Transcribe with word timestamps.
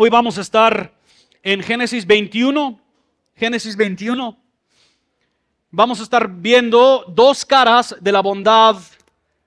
Hoy 0.00 0.10
vamos 0.10 0.38
a 0.38 0.42
estar 0.42 0.92
en 1.42 1.60
Génesis 1.60 2.06
21. 2.06 2.80
Génesis 3.34 3.76
21. 3.76 4.38
Vamos 5.72 5.98
a 5.98 6.04
estar 6.04 6.30
viendo 6.30 7.04
dos 7.08 7.44
caras 7.44 7.96
de 8.00 8.12
la 8.12 8.20
bondad 8.20 8.76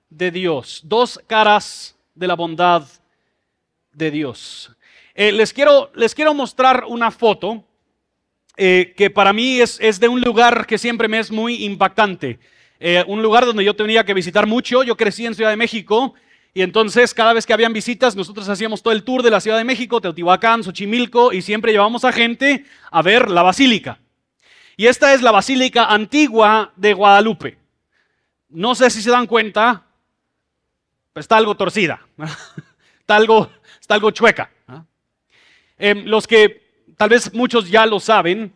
de 0.10 0.30
Dios. 0.30 0.82
Dos 0.84 1.22
caras 1.26 1.96
de 2.14 2.28
la 2.28 2.36
bondad 2.36 2.86
de 3.94 4.12
Dios. 4.12 4.76
Eh, 5.16 5.32
les, 5.32 5.54
quiero, 5.54 5.90
les 5.96 6.14
quiero 6.14 6.34
mostrar 6.34 6.84
una 6.86 7.12
foto 7.12 7.64
eh, 8.58 8.94
que 8.98 9.10
para 9.10 9.32
mí 9.32 9.62
es, 9.62 9.80
es, 9.80 10.02
de 10.02 10.10
un 10.10 10.20
lugar 10.20 10.68
que 10.68 10.78
siempre 10.78 11.08
me 11.08 11.20
es 11.20 11.32
muy 11.32 11.64
impactante. 11.64 12.40
Eh, 12.78 13.02
un 13.08 13.22
lugar 13.22 13.46
donde 13.46 13.64
yo 13.64 13.74
tenía 13.74 14.04
que 14.04 14.14
visitar 14.14 14.46
mucho. 14.46 14.84
Yo 14.84 14.98
crecí 14.98 15.26
en 15.26 15.34
Ciudad 15.34 15.52
de 15.52 15.56
México 15.56 16.14
y 16.54 16.62
entonces 16.64 17.14
cada 17.14 17.34
vez 17.34 17.46
que 17.46 17.54
habían 17.54 17.72
visitas 17.72 18.16
nosotros 18.16 18.50
hacíamos 18.50 18.84
todo 18.84 18.94
el 18.94 19.04
tour 19.04 19.24
de 19.24 19.32
la 19.32 19.40
Ciudad 19.40 19.58
de 19.58 19.64
México, 19.64 20.02
Teotihuacán, 20.02 20.64
Xochimilco 20.64 21.32
y 21.32 21.42
siempre 21.42 21.72
llevábamos 21.72 22.04
a 22.04 22.12
gente 22.12 22.66
a 22.92 23.02
ver 23.02 23.30
la 23.30 23.42
basílica. 23.42 24.00
Y 24.76 24.88
esta 24.88 25.14
es 25.14 25.22
la 25.22 25.32
basílica 25.32 25.86
antigua 25.86 26.74
de 26.76 26.94
Guadalupe. 26.94 27.58
No 28.50 28.76
sé 28.76 28.90
si 28.90 29.02
se 29.02 29.12
dan 29.12 29.28
cuenta, 29.28 29.86
pero 31.14 31.22
está 31.22 31.38
algo 31.38 31.56
torcida, 31.56 32.02
está, 33.00 33.16
algo, 33.16 33.50
está 33.80 33.94
algo 33.94 34.12
chueca. 34.12 34.52
Em, 35.78 36.06
los 36.06 36.28
que 36.28 36.86
tal 36.98 37.10
vez 37.10 37.34
muchos 37.34 37.70
ya 37.70 37.86
lo 37.86 38.00
saben, 38.00 38.54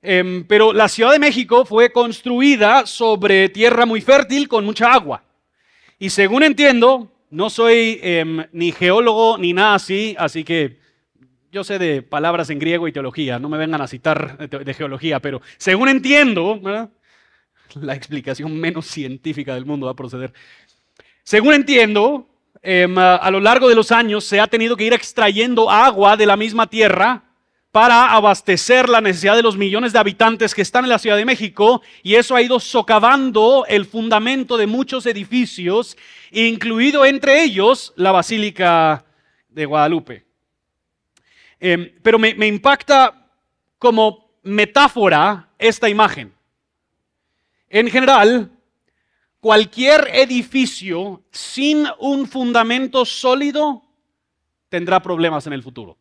em, 0.00 0.44
pero 0.44 0.72
la 0.72 0.88
Ciudad 0.88 1.12
de 1.12 1.18
México 1.18 1.64
fue 1.64 1.92
construida 1.92 2.86
sobre 2.86 3.48
tierra 3.50 3.84
muy 3.84 4.00
fértil 4.00 4.48
con 4.48 4.64
mucha 4.64 4.92
agua. 4.92 5.22
Y 5.98 6.10
según 6.10 6.42
entiendo, 6.42 7.13
no 7.34 7.50
soy 7.50 7.98
em, 8.00 8.46
ni 8.52 8.70
geólogo 8.70 9.38
ni 9.38 9.52
nada 9.52 9.74
así, 9.74 10.14
así 10.18 10.44
que 10.44 10.78
yo 11.50 11.64
sé 11.64 11.80
de 11.80 12.00
palabras 12.00 12.48
en 12.50 12.60
griego 12.60 12.86
y 12.86 12.92
teología, 12.92 13.40
no 13.40 13.48
me 13.48 13.58
vengan 13.58 13.80
a 13.80 13.88
citar 13.88 14.48
de, 14.48 14.74
geología, 14.74 15.18
pero 15.18 15.42
según 15.56 15.88
entiendo, 15.88 16.60
la 17.74 17.94
explicación 17.94 18.56
menos 18.56 18.86
científica 18.86 19.54
del 19.54 19.66
mundo 19.66 19.86
va 19.86 19.92
a 19.92 19.96
proceder. 19.96 20.32
Según 21.24 21.54
entiendo, 21.54 22.28
em, 22.62 22.96
a 22.96 23.30
lo 23.32 23.40
largo 23.40 23.68
de 23.68 23.74
los 23.74 23.90
años 23.90 24.24
se 24.24 24.38
ha 24.38 24.46
tenido 24.46 24.76
que 24.76 24.84
ir 24.84 24.92
extrayendo 24.92 25.68
agua 25.68 26.16
de 26.16 26.26
la 26.26 26.36
misma 26.36 26.68
tierra 26.68 27.23
para 27.74 28.12
abastecer 28.12 28.88
la 28.88 29.00
necesidad 29.00 29.34
de 29.34 29.42
los 29.42 29.56
millones 29.56 29.92
de 29.92 29.98
habitantes 29.98 30.54
que 30.54 30.62
están 30.62 30.84
en 30.84 30.90
la 30.90 30.98
Ciudad 31.00 31.16
de 31.16 31.24
México 31.24 31.82
y 32.04 32.14
eso 32.14 32.36
ha 32.36 32.40
ido 32.40 32.60
socavando 32.60 33.66
el 33.66 33.84
fundamento 33.84 34.56
de 34.56 34.68
muchos 34.68 35.06
edificios, 35.06 35.96
incluido 36.30 37.04
entre 37.04 37.42
ellos 37.42 37.92
la 37.96 38.12
Basílica 38.12 39.04
de 39.48 39.66
Guadalupe. 39.66 40.24
Em, 41.58 41.90
pero 42.00 42.16
me, 42.16 42.36
me 42.36 42.46
impacta 42.46 43.26
como 43.76 44.30
metáfora 44.44 45.48
esta 45.58 45.88
imagen. 45.88 46.32
En 47.68 47.90
general, 47.90 48.52
cualquier 49.40 50.10
edificio 50.14 51.24
sin 51.32 51.88
un 51.98 52.28
fundamento 52.28 53.04
sólido 53.04 53.82
tendrá 54.68 55.02
problemas 55.02 55.44
en 55.48 55.54
el 55.54 55.62
futuro. 55.64 55.98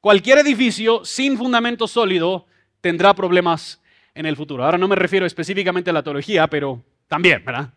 Cualquier 0.00 0.38
edificio 0.38 1.04
sin 1.04 1.36
fundamento 1.36 1.88
sólido 1.88 2.46
tendrá 2.80 3.14
problemas 3.14 3.82
en 4.14 4.26
el 4.26 4.36
futuro. 4.36 4.64
Ahora 4.64 4.78
no 4.78 4.88
me 4.88 4.96
refiero 4.96 5.26
específicamente 5.26 5.90
a 5.90 5.92
la 5.92 6.02
teología, 6.02 6.46
pero 6.46 6.82
también, 7.08 7.44
¿verdad? 7.44 7.72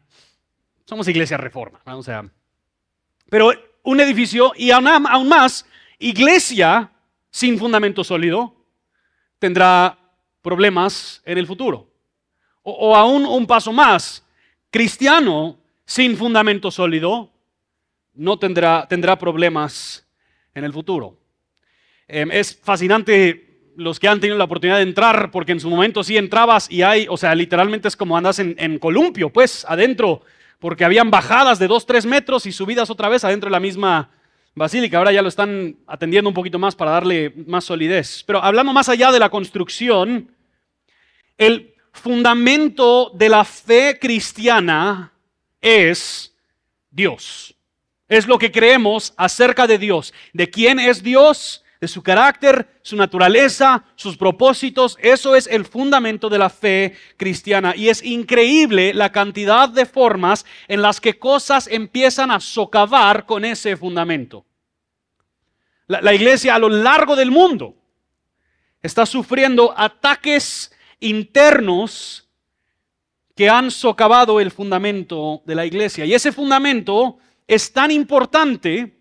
Somos 0.85 1.07
iglesia 1.07 1.37
reforma, 1.37 1.81
o 1.85 2.03
sea. 2.03 2.29
Pero 3.29 3.51
un 3.83 3.99
edificio 3.99 4.51
y 4.55 4.71
aún 4.71 5.27
más, 5.27 5.65
iglesia 5.97 6.91
sin 7.29 7.57
fundamento 7.57 8.03
sólido 8.03 8.55
tendrá 9.39 9.97
problemas 10.41 11.21
en 11.25 11.37
el 11.37 11.47
futuro. 11.47 11.89
O, 12.63 12.95
aún 12.95 13.25
un 13.25 13.47
paso 13.47 13.71
más, 13.71 14.23
cristiano 14.69 15.57
sin 15.85 16.15
fundamento 16.15 16.69
sólido 16.69 17.31
no 18.13 18.37
tendrá, 18.37 18.87
tendrá 18.87 19.17
problemas 19.17 20.05
en 20.53 20.63
el 20.63 20.73
futuro. 20.73 21.20
Em, 22.13 22.29
es 22.29 22.59
fascinante 22.61 23.47
los 23.77 23.97
que 23.97 24.09
han 24.09 24.19
tenido 24.19 24.37
la 24.37 24.43
oportunidad 24.43 24.75
de 24.75 24.83
entrar, 24.83 25.31
porque 25.31 25.53
en 25.53 25.61
su 25.61 25.69
momento 25.69 26.03
sí 26.03 26.17
entrabas 26.17 26.69
y 26.69 26.81
hay, 26.81 27.07
o 27.09 27.15
sea, 27.15 27.33
literalmente 27.33 27.87
es 27.87 27.95
como 27.95 28.17
andas 28.17 28.37
en, 28.39 28.79
columpio, 28.79 29.29
pues, 29.29 29.65
adentro, 29.65 30.21
porque 30.59 30.83
habían 30.83 31.09
bajadas 31.09 31.57
de 31.57 31.67
2, 31.67 31.85
3 31.85 32.05
metros 32.05 32.45
y 32.45 32.51
subidas 32.51 32.89
otra 32.89 33.07
vez 33.07 33.23
adentro 33.23 33.47
de 33.47 33.53
la 33.53 33.61
misma 33.61 34.09
basílica. 34.53 34.97
Ahora 34.97 35.13
ya 35.13 35.21
lo 35.21 35.29
están 35.29 35.77
atendiendo 35.87 36.29
un 36.29 36.33
poquito 36.33 36.59
más 36.59 36.75
para 36.75 36.91
darle 36.91 37.33
más 37.47 37.63
solidez. 37.63 38.25
Pero 38.27 38.43
hablando 38.43 38.73
más 38.73 38.89
allá 38.89 39.09
de 39.13 39.19
la 39.19 39.29
construcción, 39.29 40.29
el 41.37 41.73
fundamento 41.93 43.09
de 43.15 43.29
la 43.29 43.45
fe 43.45 43.97
cristiana 43.99 45.13
es 45.61 46.35
Dios. 46.89 47.55
Es 48.09 48.27
lo 48.27 48.37
que 48.37 48.51
creemos 48.51 49.13
acerca 49.15 49.65
de 49.65 49.77
Dios. 49.77 50.13
¿De 50.33 50.49
quién 50.49 50.77
es 50.77 51.01
Dios? 51.01 51.63
De 51.81 51.87
su 51.87 52.03
carácter, 52.03 52.79
su 52.83 52.95
naturaleza, 52.95 53.83
sus 53.95 54.15
propósitos. 54.15 54.99
Eso 55.01 55.35
es 55.35 55.47
el 55.47 55.65
fundamento 55.65 56.29
de 56.29 56.37
la 56.37 56.51
fe 56.51 56.95
cristiana. 57.17 57.75
Y 57.75 57.89
es 57.89 58.03
increíble 58.03 58.93
la 58.93 59.11
cantidad 59.11 59.67
de 59.67 59.87
formas 59.87 60.45
en 60.67 60.83
las 60.83 61.01
que 61.01 61.17
cosas 61.17 61.67
empiezan 61.67 62.29
a 62.29 62.39
socavar 62.39 63.25
con 63.25 63.43
ese 63.43 63.75
fundamento. 63.75 64.45
La, 65.87 66.13
iglesia 66.13 66.55
a 66.55 66.59
lo 66.59 66.69
largo 66.69 67.15
del 67.15 67.31
mundo 67.31 67.75
está 68.83 69.05
sufriendo 69.07 69.73
ataques 69.75 70.71
internos 70.99 72.29
que 73.35 73.49
han 73.49 73.71
socavado 73.71 74.39
el 74.39 74.51
fundamento 74.51 75.41
de 75.45 75.55
la 75.55 75.65
iglesia. 75.65 76.05
Y 76.05 76.13
ese 76.13 76.31
fundamento 76.31 77.17
es 77.47 77.73
tan 77.73 77.89
importante 77.89 78.99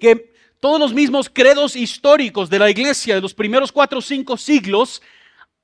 que 0.00 0.31
todos 0.62 0.78
los 0.78 0.94
mismos 0.94 1.28
credos 1.28 1.74
históricos 1.74 2.48
de 2.48 2.60
la 2.60 2.70
iglesia 2.70 3.16
de 3.16 3.20
los 3.20 3.34
primeros 3.34 3.72
cuatro 3.72 3.98
o 3.98 4.00
cinco 4.00 4.36
siglos 4.36 5.02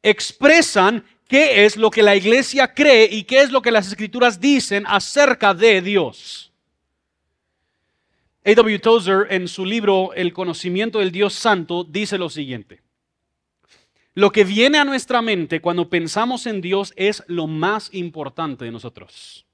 expresan 0.02 1.04
qué 1.28 1.64
es 1.64 1.76
lo 1.76 1.88
que 1.88 2.02
la 2.02 2.16
iglesia 2.16 2.74
cree 2.74 3.08
y 3.08 3.22
qué 3.22 3.42
es 3.42 3.52
lo 3.52 3.62
que 3.62 3.70
las 3.70 3.86
escrituras 3.86 4.40
dicen 4.40 4.82
acerca 4.88 5.54
de 5.54 5.82
Dios. 5.82 6.52
A.W. 8.44 8.80
Tozer 8.80 9.28
en 9.30 9.46
su 9.46 9.64
libro 9.64 10.12
El 10.14 10.32
conocimiento 10.32 10.98
del 10.98 11.12
Dios 11.12 11.32
Santo 11.34 11.84
dice 11.84 12.18
lo 12.18 12.28
siguiente. 12.28 12.82
Lo 14.14 14.32
que 14.32 14.42
viene 14.42 14.78
a 14.78 14.84
nuestra 14.84 15.22
mente 15.22 15.60
cuando 15.60 15.88
pensamos 15.88 16.44
en 16.48 16.60
Dios 16.60 16.92
es 16.96 17.22
lo 17.28 17.46
más 17.46 17.88
importante 17.94 18.64
de 18.64 18.72
nosotros. 18.72 19.46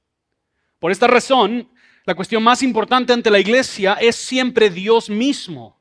Por 0.78 0.90
esta 0.90 1.06
razón, 1.06 1.68
la 2.04 2.14
cuestión 2.14 2.42
más 2.42 2.62
importante 2.62 3.12
ante 3.12 3.30
la 3.30 3.38
iglesia 3.38 3.94
es 3.94 4.16
siempre 4.16 4.68
Dios 4.68 5.08
mismo. 5.08 5.80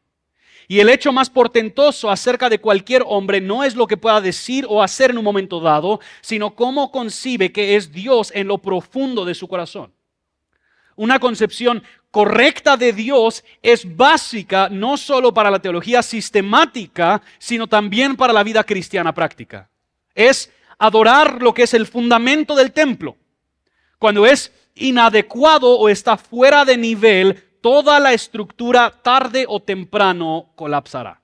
Y 0.70 0.80
el 0.80 0.90
hecho 0.90 1.12
más 1.12 1.30
portentoso 1.30 2.10
acerca 2.10 2.50
de 2.50 2.60
cualquier 2.60 3.04
hombre 3.06 3.42
no 3.42 3.66
es 3.66 3.76
lo 3.76 3.86
que 3.86 3.98
pueda 3.98 4.22
decir 4.22 4.66
o 4.70 4.82
hacer 4.82 5.12
en 5.12 5.18
un 5.18 5.26
momento 5.26 5.60
dado, 5.60 6.00
sino 6.22 6.56
cómo 6.56 6.92
concibe 6.92 7.52
que 7.52 7.76
es 7.76 7.92
Dios 7.92 8.32
en 8.34 8.48
lo 8.48 8.60
profundo 8.60 9.26
de 9.26 9.36
su 9.36 9.50
corazón. 9.50 9.94
Una 10.96 11.20
concepción 11.20 11.84
correcta 12.12 12.78
de 12.78 12.94
Dios 12.94 13.44
es 13.62 13.96
básica 13.98 14.70
no 14.70 14.96
solo 14.96 15.34
para 15.34 15.52
la 15.52 15.60
teología 15.60 16.02
sistemática, 16.02 17.22
sino 17.40 17.68
también 17.68 18.16
para 18.16 18.32
la 18.32 18.44
vida 18.44 18.64
cristiana 18.64 19.14
práctica. 19.14 19.70
Es 20.16 20.50
adorar 20.78 21.42
lo 21.42 21.54
que 21.54 21.64
es 21.64 21.74
el 21.74 21.88
fundamento 21.88 22.56
del 22.56 22.72
templo. 22.72 23.18
Cuando 23.98 24.26
es 24.26 24.52
inadecuado 24.76 25.78
o 25.78 25.90
está 25.90 26.18
fuera 26.18 26.66
de 26.66 26.78
nivel, 26.78 27.44
toda 27.62 28.00
la 28.00 28.14
estructura 28.14 28.92
tarde 28.92 29.46
o 29.48 29.62
temprano 29.62 30.52
colapsará. 30.56 31.22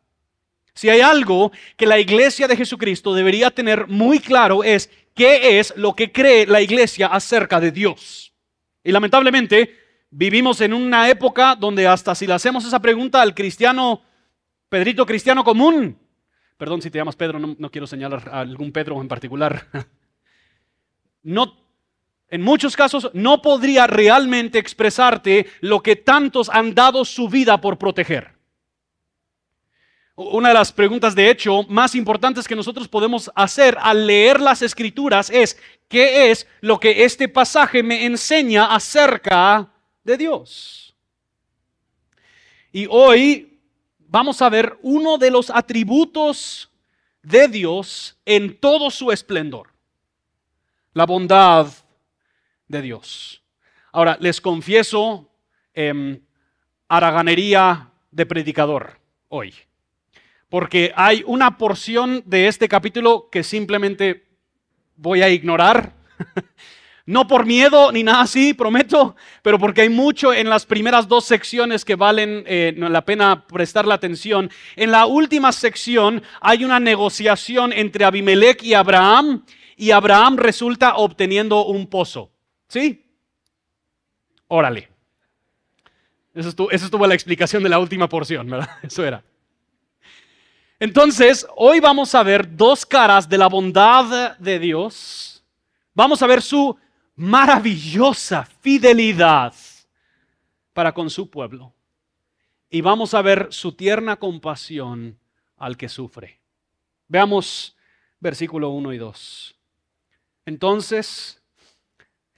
Si 0.73 0.89
hay 0.89 1.01
algo 1.01 1.51
que 1.75 1.85
la 1.85 1.99
iglesia 1.99 2.47
de 2.47 2.55
Jesucristo 2.55 3.13
debería 3.13 3.51
tener 3.51 3.87
muy 3.87 4.19
claro 4.19 4.63
es 4.63 4.89
qué 5.13 5.59
es 5.59 5.73
lo 5.75 5.93
que 5.93 6.13
cree 6.13 6.47
la 6.47 6.61
iglesia 6.61 7.07
acerca 7.07 7.59
de 7.59 7.71
Dios. 7.71 8.33
Y 8.83 8.93
lamentablemente 8.93 9.75
vivimos 10.09 10.61
en 10.61 10.73
una 10.73 11.09
época 11.09 11.55
donde 11.55 11.85
hasta 11.85 12.15
si 12.15 12.25
le 12.25 12.33
hacemos 12.33 12.63
esa 12.63 12.81
pregunta 12.81 13.21
al 13.21 13.35
cristiano, 13.35 14.01
Pedrito 14.69 15.05
cristiano 15.05 15.43
común, 15.43 15.97
perdón 16.55 16.81
si 16.81 16.89
te 16.89 16.99
llamas 16.99 17.15
Pedro, 17.15 17.39
no, 17.39 17.55
no 17.57 17.71
quiero 17.71 17.87
señalar 17.87 18.29
a 18.31 18.39
algún 18.39 18.71
Pedro 18.71 19.01
en 19.01 19.07
particular, 19.07 19.65
no 21.23 21.68
en 22.29 22.41
muchos 22.41 22.75
casos 22.75 23.09
no 23.13 23.41
podría 23.41 23.87
realmente 23.87 24.59
expresarte 24.59 25.47
lo 25.61 25.81
que 25.81 25.95
tantos 25.95 26.49
han 26.49 26.75
dado 26.75 27.03
su 27.05 27.27
vida 27.27 27.59
por 27.59 27.77
proteger. 27.77 28.39
Una 30.15 30.49
de 30.49 30.53
las 30.53 30.73
preguntas, 30.73 31.15
de 31.15 31.29
hecho, 31.29 31.63
más 31.69 31.95
importantes 31.95 32.45
que 32.45 32.55
nosotros 32.55 32.89
podemos 32.89 33.31
hacer 33.35 33.77
al 33.79 34.05
leer 34.05 34.41
las 34.41 34.61
escrituras 34.61 35.29
es, 35.29 35.57
¿qué 35.87 36.29
es 36.29 36.45
lo 36.59 36.77
que 36.77 37.05
este 37.05 37.29
pasaje 37.29 37.81
me 37.81 38.05
enseña 38.05 38.65
acerca 38.75 39.71
de 40.03 40.17
Dios? 40.17 40.93
Y 42.73 42.85
hoy 42.89 43.59
vamos 43.97 44.41
a 44.41 44.49
ver 44.49 44.77
uno 44.81 45.17
de 45.17 45.31
los 45.31 45.49
atributos 45.49 46.69
de 47.23 47.47
Dios 47.47 48.17
en 48.25 48.59
todo 48.59 48.91
su 48.91 49.11
esplendor. 49.11 49.69
La 50.93 51.05
bondad 51.05 51.67
de 52.69 52.81
Dios. 52.81 53.43
Ahora, 53.91 54.17
les 54.21 54.39
confieso 54.39 55.29
eh, 55.73 56.21
haraganería 56.87 57.91
de 58.11 58.25
predicador 58.25 58.99
hoy. 59.27 59.53
Porque 60.47 60.91
hay 60.95 61.23
una 61.27 61.57
porción 61.57 62.23
de 62.25 62.47
este 62.47 62.67
capítulo 62.69 63.29
que 63.29 63.43
simplemente 63.43 64.25
voy 64.95 65.21
a 65.21 65.29
ignorar. 65.29 65.93
No 67.05 67.25
por 67.25 67.47
miedo 67.47 67.91
ni 67.91 68.03
nada 68.03 68.21
así, 68.21 68.53
prometo, 68.53 69.15
pero 69.41 69.57
porque 69.57 69.81
hay 69.81 69.89
mucho 69.89 70.31
en 70.31 70.47
las 70.47 70.67
primeras 70.67 71.07
dos 71.07 71.25
secciones 71.25 71.83
que 71.83 71.95
valen 71.95 72.43
eh, 72.45 72.71
la 72.77 73.03
pena 73.03 73.47
prestar 73.47 73.87
la 73.87 73.95
atención. 73.95 74.51
En 74.75 74.91
la 74.91 75.07
última 75.07 75.51
sección 75.51 76.21
hay 76.39 76.63
una 76.63 76.79
negociación 76.79 77.73
entre 77.73 78.05
Abimelech 78.05 78.61
y 78.61 78.75
Abraham 78.75 79.43
y 79.75 79.89
Abraham 79.89 80.37
resulta 80.37 80.97
obteniendo 80.97 81.65
un 81.65 81.87
pozo. 81.87 82.29
¿Sí? 82.69 83.03
Órale. 84.47 84.87
Esa 86.33 86.49
estuvo, 86.49 86.71
estuvo 86.71 87.07
la 87.07 87.15
explicación 87.15 87.63
de 87.63 87.69
la 87.69 87.79
última 87.79 88.07
porción, 88.07 88.49
¿verdad? 88.49 88.69
Eso 88.83 89.03
era. 89.03 89.23
Entonces, 90.79 91.45
hoy 91.57 91.81
vamos 91.81 92.15
a 92.15 92.23
ver 92.23 92.55
dos 92.55 92.85
caras 92.85 93.27
de 93.27 93.37
la 93.37 93.47
bondad 93.47 94.37
de 94.37 94.59
Dios. 94.59 95.43
Vamos 95.93 96.21
a 96.21 96.27
ver 96.27 96.41
su 96.41 96.77
maravillosa 97.15 98.45
fidelidad 98.45 99.53
para 100.71 100.93
con 100.93 101.09
su 101.09 101.29
pueblo. 101.29 101.73
Y 102.69 102.81
vamos 102.81 103.13
a 103.13 103.21
ver 103.21 103.47
su 103.49 103.73
tierna 103.73 104.15
compasión 104.15 105.17
al 105.57 105.75
que 105.75 105.89
sufre. 105.89 106.39
Veamos 107.07 107.75
versículo 108.19 108.69
1 108.69 108.93
y 108.93 108.97
2. 108.99 109.55
Entonces 110.45 111.38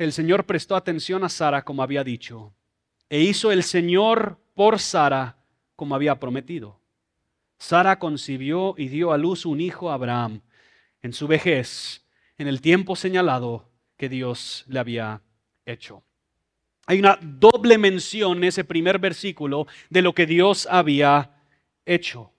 el 0.03 0.13
Señor 0.13 0.47
prestó 0.47 0.75
atención 0.75 1.23
a 1.23 1.29
Sara 1.29 1.63
como 1.63 1.83
había 1.83 2.03
dicho, 2.03 2.55
e 3.07 3.21
hizo 3.21 3.51
el 3.51 3.61
Señor 3.61 4.39
por 4.55 4.79
Sara 4.79 5.37
como 5.75 5.93
había 5.93 6.19
prometido. 6.19 6.79
Sara 7.59 7.99
concibió 7.99 8.73
y 8.79 8.87
dio 8.87 9.11
a 9.11 9.19
luz 9.19 9.45
un 9.45 9.61
hijo 9.61 9.91
a 9.91 9.93
Abraham 9.93 10.41
en 11.03 11.13
su 11.13 11.27
vejez, 11.27 12.03
en 12.39 12.47
el 12.47 12.61
tiempo 12.61 12.95
señalado 12.95 13.69
que 13.95 14.09
Dios 14.09 14.65
le 14.67 14.79
había 14.79 15.21
hecho. 15.67 16.03
Hay 16.87 16.97
una 16.97 17.19
doble 17.21 17.77
mención 17.77 18.39
en 18.39 18.45
ese 18.45 18.63
primer 18.63 18.97
versículo 18.97 19.67
de 19.91 20.01
lo 20.01 20.15
que 20.15 20.25
Dios 20.25 20.67
había 20.71 21.43
hecho. 21.85 22.33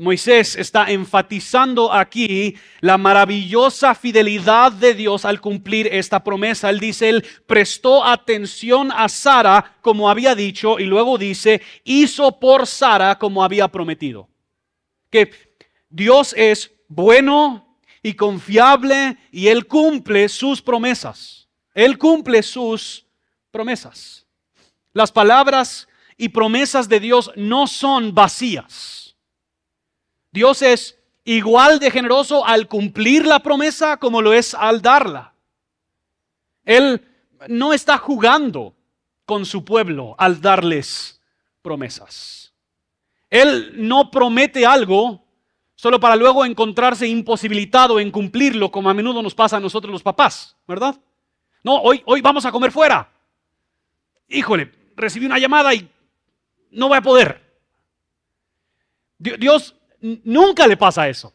Moisés 0.00 0.56
está 0.56 0.90
enfatizando 0.90 1.92
aquí 1.92 2.56
la 2.80 2.98
maravillosa 2.98 3.94
fidelidad 3.94 4.72
de 4.72 4.94
Dios 4.94 5.24
al 5.24 5.40
cumplir 5.40 5.88
esta 5.92 6.24
promesa. 6.24 6.70
Él 6.70 6.80
dice, 6.80 7.08
él 7.08 7.24
prestó 7.46 8.04
atención 8.04 8.90
a 8.92 9.08
Sara 9.08 9.76
como 9.80 10.10
había 10.10 10.34
dicho 10.34 10.78
y 10.78 10.84
luego 10.84 11.18
dice, 11.18 11.62
hizo 11.84 12.40
por 12.40 12.66
Sara 12.66 13.18
como 13.18 13.44
había 13.44 13.68
prometido. 13.68 14.28
Que 15.10 15.30
Dios 15.88 16.34
es 16.36 16.72
bueno, 16.88 17.70
y 18.02 18.14
confiable 18.14 19.16
y 19.30 19.48
Él 19.48 19.66
cumple 19.66 20.28
sus 20.28 20.62
promesas. 20.62 21.48
Él 21.74 21.98
cumple 21.98 22.42
sus 22.42 23.06
promesas. 23.50 24.26
Las 24.92 25.12
palabras 25.12 25.88
y 26.16 26.30
promesas 26.30 26.88
de 26.88 27.00
Dios 27.00 27.30
no 27.36 27.66
son 27.66 28.14
vacías. 28.14 28.99
Dios 30.32 30.62
es 30.62 30.98
igual 31.24 31.78
de 31.78 31.90
generoso 31.90 32.46
al 32.46 32.68
cumplir 32.68 33.26
la 33.26 33.40
promesa 33.40 33.96
como 33.96 34.22
lo 34.22 34.32
es 34.32 34.54
al 34.54 34.82
darla. 34.82 35.34
Él 36.64 37.06
no 37.48 37.72
está 37.72 37.98
jugando 37.98 38.74
con 39.24 39.46
su 39.46 39.64
pueblo 39.64 40.14
al 40.18 40.40
darles 40.40 41.20
promesas. 41.62 42.52
Él 43.28 43.72
no 43.76 44.10
promete 44.10 44.66
algo 44.66 45.24
solo 45.76 45.98
para 45.98 46.16
luego 46.16 46.44
encontrarse 46.44 47.06
imposibilitado 47.06 48.00
en 48.00 48.10
cumplirlo, 48.10 48.70
como 48.70 48.90
a 48.90 48.94
menudo 48.94 49.22
nos 49.22 49.34
pasa 49.34 49.56
a 49.56 49.60
nosotros 49.60 49.90
los 49.90 50.02
papás, 50.02 50.56
¿verdad? 50.68 51.00
No, 51.62 51.80
hoy, 51.80 52.02
hoy 52.06 52.20
vamos 52.20 52.44
a 52.44 52.52
comer 52.52 52.70
fuera. 52.70 53.10
Híjole, 54.28 54.72
recibí 54.94 55.26
una 55.26 55.38
llamada 55.38 55.72
y 55.74 55.88
no 56.70 56.88
voy 56.88 56.98
a 56.98 57.02
poder. 57.02 57.40
Dios 59.18 59.74
nunca 60.00 60.66
le 60.66 60.76
pasa 60.76 61.08
eso. 61.08 61.34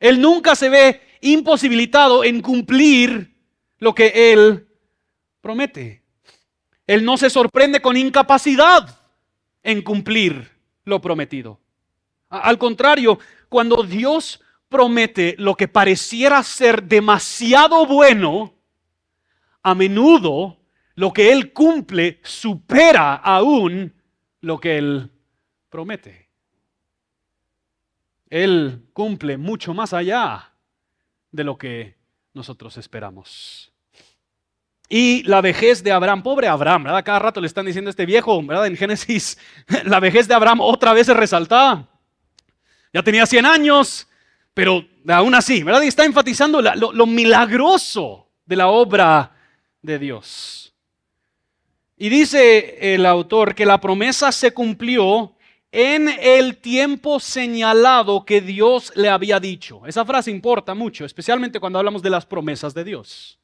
Él 0.00 0.20
nunca 0.20 0.54
se 0.54 0.68
ve 0.68 1.00
imposibilitado 1.20 2.24
en 2.24 2.40
cumplir 2.40 3.36
lo 3.78 3.94
que 3.94 4.32
Él 4.32 4.68
promete. 5.40 6.04
Él 6.86 7.04
no 7.04 7.16
se 7.16 7.30
sorprende 7.30 7.80
con 7.80 7.96
incapacidad 7.96 8.98
en 9.62 9.82
cumplir 9.82 10.50
lo 10.84 11.00
prometido. 11.00 11.60
Al 12.30 12.58
contrario, 12.58 13.18
cuando 13.48 13.82
Dios 13.82 14.40
promete 14.68 15.34
lo 15.38 15.54
que 15.54 15.68
pareciera 15.68 16.42
ser 16.42 16.82
demasiado 16.84 17.86
bueno, 17.86 18.54
a 19.62 19.74
menudo 19.74 20.58
lo 20.94 21.12
que 21.12 21.32
Él 21.32 21.52
cumple 21.52 22.20
supera 22.22 23.14
aún 23.14 23.94
lo 24.40 24.58
que 24.58 24.78
Él 24.78 25.10
promete. 25.68 26.27
Él 28.30 28.84
cumple 28.92 29.36
mucho 29.38 29.74
más 29.74 29.92
allá 29.92 30.52
de 31.30 31.44
lo 31.44 31.56
que 31.56 31.96
nosotros 32.34 32.76
esperamos. 32.76 33.72
Y 34.88 35.22
la 35.24 35.40
vejez 35.42 35.82
de 35.82 35.92
Abraham, 35.92 36.22
pobre 36.22 36.48
Abraham, 36.48 36.84
¿verdad? 36.84 37.04
Cada 37.04 37.18
rato 37.18 37.40
le 37.40 37.46
están 37.46 37.66
diciendo 37.66 37.88
a 37.88 37.92
este 37.92 38.06
viejo, 38.06 38.42
¿verdad? 38.42 38.66
En 38.66 38.76
Génesis, 38.76 39.38
la 39.84 40.00
vejez 40.00 40.26
de 40.26 40.34
Abraham 40.34 40.60
otra 40.60 40.92
vez 40.94 41.06
se 41.06 41.14
resalta. 41.14 41.86
Ya 42.92 43.02
tenía 43.02 43.26
100 43.26 43.44
años, 43.44 44.08
pero 44.54 44.86
aún 45.08 45.34
así, 45.34 45.62
¿verdad? 45.62 45.82
Y 45.82 45.88
está 45.88 46.06
enfatizando 46.06 46.62
lo, 46.62 46.92
lo 46.92 47.06
milagroso 47.06 48.30
de 48.46 48.56
la 48.56 48.68
obra 48.68 49.32
de 49.82 49.98
Dios. 49.98 50.72
Y 51.98 52.08
dice 52.08 52.94
el 52.94 53.04
autor 53.04 53.54
que 53.54 53.66
la 53.66 53.80
promesa 53.80 54.32
se 54.32 54.52
cumplió 54.52 55.36
en 55.70 56.08
el 56.08 56.56
tiempo 56.56 57.20
señalado 57.20 58.24
que 58.24 58.40
Dios 58.40 58.92
le 58.94 59.08
había 59.08 59.38
dicho. 59.38 59.82
Esa 59.86 60.04
frase 60.04 60.30
importa 60.30 60.74
mucho, 60.74 61.04
especialmente 61.04 61.60
cuando 61.60 61.78
hablamos 61.78 62.02
de 62.02 62.10
las 62.10 62.24
promesas 62.24 62.72
de 62.74 62.84
Dios. 62.84 63.38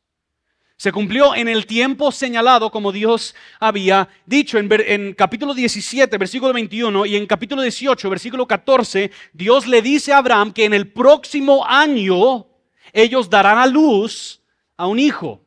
Se 0.77 0.91
cumplió 0.91 1.35
en 1.37 1.49
el 1.49 1.67
tiempo 1.67 2.11
señalado 2.11 2.71
como 2.71 2.91
Dios 2.91 3.35
había 3.61 4.09
dicho. 4.27 4.59
En, 4.59 5.15
capítulo 5.15 5.55
17, 5.55 6.19
versículo 6.19 6.53
21 6.53 7.07
y 7.07 7.17
en 7.17 7.27
capítulo 7.27 7.63
18, 7.63 8.11
versículo 8.11 8.47
14, 8.47 9.11
Dios 9.33 9.67
le 9.67 9.83
dice 9.83 10.13
a 10.13 10.19
Abraham 10.19 10.53
que 10.53 10.65
en 10.65 10.75
el 10.75 10.91
próximo 10.91 11.65
año 11.65 12.47
ellos 12.93 13.31
darán 13.31 13.59
a 13.59 13.67
luz 13.67 14.43
a 14.77 14.87
un 14.89 14.99
hijo, 14.99 15.41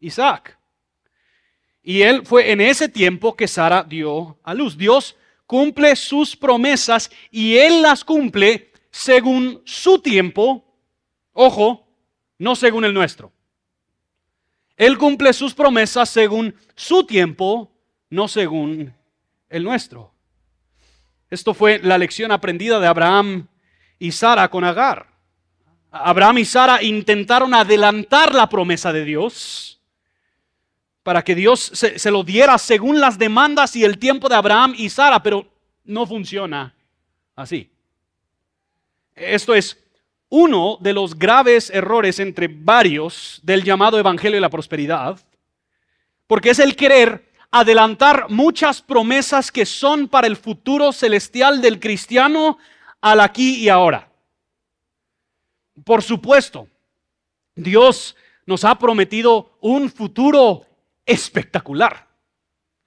Isaac. 0.00 0.58
Y 1.82 2.02
él 2.02 2.26
fue 2.26 2.50
en 2.50 2.60
ese 2.60 2.88
tiempo 2.88 3.36
que 3.36 3.46
Sara 3.46 3.84
dio 3.84 4.40
a 4.42 4.52
luz. 4.52 4.76
Dios 4.76 5.14
cumple 5.46 5.96
sus 5.96 6.36
promesas 6.36 7.10
y 7.30 7.56
él 7.56 7.82
las 7.82 8.04
cumple 8.04 8.72
según 8.90 9.62
su 9.64 9.98
tiempo, 10.00 10.64
ojo, 11.32 11.86
no 12.38 12.56
según 12.56 12.84
el 12.84 12.94
nuestro. 12.94 13.32
Él 14.76 14.98
cumple 14.98 15.32
sus 15.32 15.54
promesas 15.54 16.10
según 16.10 16.54
su 16.74 17.04
tiempo, 17.04 17.70
no 18.10 18.28
según 18.28 18.94
el 19.48 19.64
nuestro. 19.64 20.12
Esto 21.30 21.54
fue 21.54 21.80
la 21.82 21.98
lección 21.98 22.30
aprendida 22.30 22.78
de 22.78 22.86
Abraham 22.86 23.48
y 23.98 24.12
Sara 24.12 24.48
con 24.48 24.64
Agar. 24.64 25.06
Abraham 25.90 26.38
y 26.38 26.44
Sara 26.44 26.82
intentaron 26.82 27.54
adelantar 27.54 28.34
la 28.34 28.48
promesa 28.48 28.92
de 28.92 29.04
Dios 29.04 29.75
para 31.06 31.22
que 31.22 31.36
Dios 31.36 31.70
se, 31.72 32.00
se, 32.00 32.10
lo 32.10 32.24
diera 32.24 32.58
según 32.58 32.98
las 32.98 33.16
demandas 33.16 33.76
y 33.76 33.84
el 33.84 33.96
tiempo 33.96 34.28
de 34.28 34.34
Abraham 34.34 34.74
y 34.76 34.90
Sara, 34.90 35.22
pero 35.22 35.46
no 35.84 36.04
funciona 36.04 36.74
así. 37.36 37.70
Esto 39.14 39.54
es 39.54 39.80
uno 40.28 40.78
de 40.80 40.92
los 40.92 41.16
graves 41.16 41.70
errores 41.70 42.18
entre 42.18 42.48
varios 42.48 43.38
del 43.44 43.62
llamado 43.62 44.00
Evangelio 44.00 44.34
de 44.34 44.40
la 44.40 44.50
Prosperidad, 44.50 45.20
porque 46.26 46.50
es 46.50 46.58
el 46.58 46.74
querer 46.74 47.30
adelantar 47.52 48.26
muchas 48.28 48.82
promesas 48.82 49.52
que 49.52 49.64
son 49.64 50.08
para 50.08 50.26
el 50.26 50.36
futuro 50.36 50.90
celestial 50.90 51.62
del 51.62 51.78
cristiano 51.78 52.58
al 53.00 53.20
aquí 53.20 53.60
y 53.60 53.68
ahora. 53.68 54.10
Por 55.84 56.02
supuesto, 56.02 56.66
Dios 57.54 58.16
nos 58.44 58.64
ha 58.64 58.76
prometido 58.76 59.56
un 59.60 59.88
futuro 59.88 60.66
espectacular, 61.06 62.06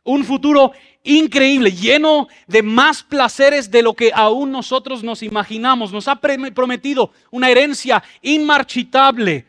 un 0.04 0.24
futuro 0.24 0.74
increíble, 1.04 1.72
lleno 1.72 2.28
de 2.48 2.62
más 2.62 3.04
placeres 3.04 3.72
de 3.72 3.82
lo 3.82 3.94
que 3.94 4.12
aún 4.14 4.52
nosotros 4.52 5.04
nos 5.04 5.24
imaginamos. 5.24 5.92
Nos 5.92 6.08
ha 6.08 6.16
prometido 6.16 7.12
una 7.32 7.50
herencia 7.50 8.04
inmarchitable. 8.22 9.46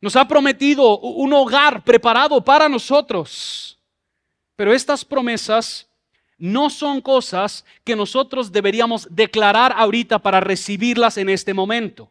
Nos 0.00 0.16
ha 0.16 0.26
prometido 0.28 0.98
un 0.98 1.32
hogar 1.32 1.82
preparado 1.82 2.42
para 2.44 2.68
nosotros. 2.68 3.78
Pero 4.54 4.72
estas 4.72 5.04
promesas 5.04 5.88
no 6.38 6.68
son 6.70 7.00
cosas 7.00 7.64
que 7.82 7.96
nosotros 7.96 8.52
deberíamos 8.52 9.08
declarar 9.10 9.74
ahorita 9.76 10.18
para 10.18 10.40
recibirlas 10.40 11.16
en 11.16 11.30
este 11.30 11.54
momento, 11.54 12.10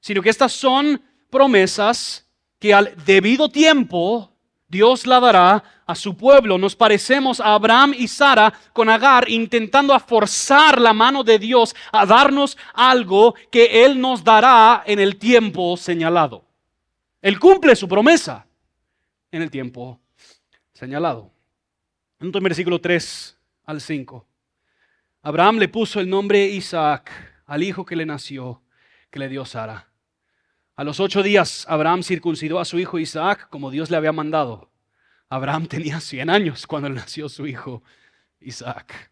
sino 0.00 0.22
que 0.22 0.30
estas 0.30 0.52
son 0.52 1.02
promesas 1.28 2.26
que 2.60 2.72
al 2.72 2.94
debido 3.04 3.48
tiempo 3.48 4.32
Dios 4.68 5.06
la 5.06 5.18
dará 5.18 5.64
a 5.86 5.94
su 5.94 6.16
pueblo. 6.16 6.58
Nos 6.58 6.76
parecemos 6.76 7.40
a 7.40 7.54
Abraham 7.54 7.94
y 7.96 8.06
Sara 8.06 8.52
con 8.74 8.90
Agar 8.90 9.28
intentando 9.28 9.98
forzar 9.98 10.80
la 10.80 10.92
mano 10.92 11.24
de 11.24 11.38
Dios 11.38 11.74
a 11.90 12.04
darnos 12.04 12.58
algo 12.74 13.34
que 13.50 13.84
Él 13.84 13.98
nos 13.98 14.22
dará 14.22 14.82
en 14.86 15.00
el 15.00 15.16
tiempo 15.16 15.76
señalado. 15.76 16.44
Él 17.22 17.40
cumple 17.40 17.74
su 17.74 17.88
promesa 17.88 18.46
en 19.32 19.42
el 19.42 19.50
tiempo 19.50 19.98
señalado. 20.74 21.30
Entonces, 22.20 22.42
versículo 22.42 22.80
3 22.80 23.38
al 23.64 23.80
5. 23.80 24.26
Abraham 25.22 25.58
le 25.58 25.68
puso 25.68 25.98
el 26.00 26.08
nombre 26.08 26.46
Isaac 26.46 27.10
al 27.46 27.62
hijo 27.62 27.84
que 27.84 27.96
le 27.96 28.06
nació, 28.06 28.62
que 29.10 29.18
le 29.18 29.28
dio 29.28 29.44
Sara. 29.44 29.87
A 30.78 30.84
los 30.84 31.00
ocho 31.00 31.24
días, 31.24 31.66
Abraham 31.68 32.04
circuncidó 32.04 32.60
a 32.60 32.64
su 32.64 32.78
hijo 32.78 33.00
Isaac 33.00 33.48
como 33.50 33.72
Dios 33.72 33.90
le 33.90 33.96
había 33.96 34.12
mandado. 34.12 34.70
Abraham 35.28 35.66
tenía 35.68 35.98
100 35.98 36.30
años 36.30 36.68
cuando 36.68 36.88
nació 36.88 37.28
su 37.28 37.48
hijo 37.48 37.82
Isaac. 38.38 39.10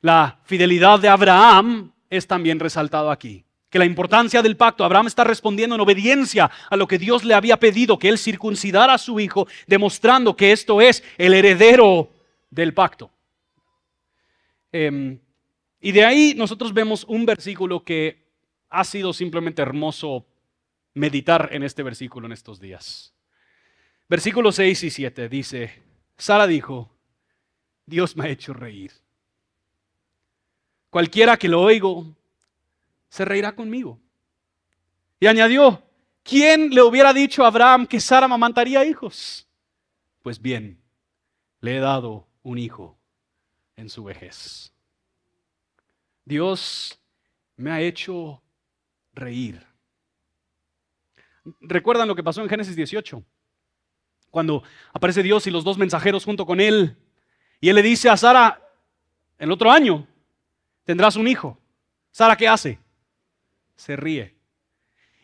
La 0.00 0.38
fidelidad 0.44 1.00
de 1.00 1.08
Abraham 1.08 1.90
es 2.08 2.28
también 2.28 2.60
resaltado 2.60 3.10
aquí. 3.10 3.44
Que 3.68 3.80
la 3.80 3.84
importancia 3.84 4.42
del 4.42 4.56
pacto, 4.56 4.84
Abraham 4.84 5.08
está 5.08 5.24
respondiendo 5.24 5.74
en 5.74 5.80
obediencia 5.80 6.48
a 6.70 6.76
lo 6.76 6.86
que 6.86 6.98
Dios 6.98 7.24
le 7.24 7.34
había 7.34 7.56
pedido, 7.56 7.98
que 7.98 8.08
él 8.08 8.16
circuncidara 8.16 8.94
a 8.94 8.98
su 8.98 9.18
hijo, 9.18 9.48
demostrando 9.66 10.36
que 10.36 10.52
esto 10.52 10.80
es 10.80 11.02
el 11.18 11.34
heredero 11.34 12.12
del 12.48 12.72
pacto. 12.74 13.10
Em, 14.70 15.18
y 15.80 15.90
de 15.90 16.04
ahí 16.04 16.34
nosotros 16.36 16.72
vemos 16.72 17.02
un 17.08 17.26
versículo 17.26 17.82
que 17.82 18.24
ha 18.70 18.84
sido 18.84 19.12
simplemente 19.12 19.62
hermoso 19.62 20.24
meditar 20.96 21.50
en 21.52 21.62
este 21.62 21.82
versículo 21.82 22.26
en 22.26 22.32
estos 22.32 22.58
días. 22.58 23.12
Versículos 24.08 24.56
6 24.56 24.84
y 24.84 24.90
7 24.90 25.28
dice, 25.28 25.82
Sara 26.16 26.46
dijo, 26.46 26.90
Dios 27.84 28.16
me 28.16 28.24
ha 28.24 28.28
hecho 28.28 28.54
reír. 28.54 28.92
Cualquiera 30.88 31.36
que 31.36 31.48
lo 31.48 31.60
oigo, 31.60 32.06
se 33.10 33.26
reirá 33.26 33.54
conmigo. 33.54 34.00
Y 35.20 35.26
añadió, 35.26 35.82
¿quién 36.22 36.70
le 36.70 36.82
hubiera 36.82 37.12
dicho 37.12 37.44
a 37.44 37.48
Abraham 37.48 37.86
que 37.86 38.00
Sara 38.00 38.26
mamantaría 38.26 38.84
hijos? 38.84 39.46
Pues 40.22 40.40
bien, 40.40 40.80
le 41.60 41.76
he 41.76 41.80
dado 41.80 42.26
un 42.42 42.56
hijo 42.56 42.96
en 43.76 43.90
su 43.90 44.02
vejez. 44.02 44.72
Dios 46.24 46.98
me 47.56 47.70
ha 47.70 47.82
hecho 47.82 48.42
reír. 49.12 49.75
¿Recuerdan 51.60 52.08
lo 52.08 52.16
que 52.16 52.22
pasó 52.22 52.42
en 52.42 52.48
Génesis 52.48 52.76
18? 52.76 53.22
Cuando 54.30 54.62
aparece 54.92 55.22
Dios 55.22 55.46
y 55.46 55.50
los 55.50 55.64
dos 55.64 55.78
mensajeros 55.78 56.24
junto 56.24 56.44
con 56.44 56.60
él. 56.60 56.96
Y 57.60 57.68
él 57.68 57.76
le 57.76 57.82
dice 57.82 58.08
a 58.08 58.16
Sara, 58.16 58.62
el 59.38 59.50
otro 59.50 59.70
año 59.70 60.06
tendrás 60.84 61.16
un 61.16 61.28
hijo. 61.28 61.58
Sara, 62.10 62.36
¿qué 62.36 62.48
hace? 62.48 62.78
Se 63.76 63.96
ríe. 63.96 64.36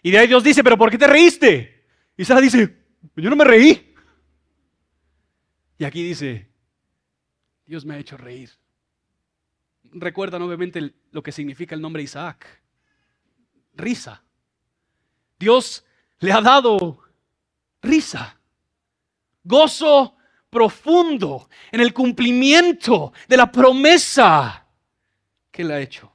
Y 0.02 0.10
de 0.10 0.18
ahí 0.18 0.26
Dios 0.26 0.44
dice, 0.44 0.62
pero 0.62 0.78
¿por 0.78 0.90
qué 0.90 0.98
te 0.98 1.06
reíste? 1.06 1.84
Y 2.16 2.24
Sara 2.24 2.40
dice, 2.40 2.76
yo 3.16 3.30
no 3.30 3.36
me 3.36 3.44
reí. 3.44 3.94
Y 5.78 5.84
aquí 5.84 6.02
dice, 6.02 6.48
Dios 7.66 7.84
me 7.84 7.94
ha 7.94 7.98
hecho 7.98 8.16
reír. 8.16 8.50
Recuerdan 9.84 10.42
obviamente 10.42 10.94
lo 11.10 11.22
que 11.22 11.32
significa 11.32 11.74
el 11.74 11.80
nombre 11.80 12.02
Isaac. 12.02 12.62
Risa. 13.74 14.22
Dios 15.38 15.84
le 16.22 16.32
ha 16.32 16.40
dado 16.40 16.98
risa. 17.82 18.36
Gozo 19.44 20.14
profundo 20.48 21.48
en 21.70 21.80
el 21.80 21.92
cumplimiento 21.92 23.12
de 23.28 23.36
la 23.36 23.50
promesa 23.50 24.64
que 25.50 25.64
le 25.64 25.74
ha 25.74 25.80
hecho. 25.80 26.12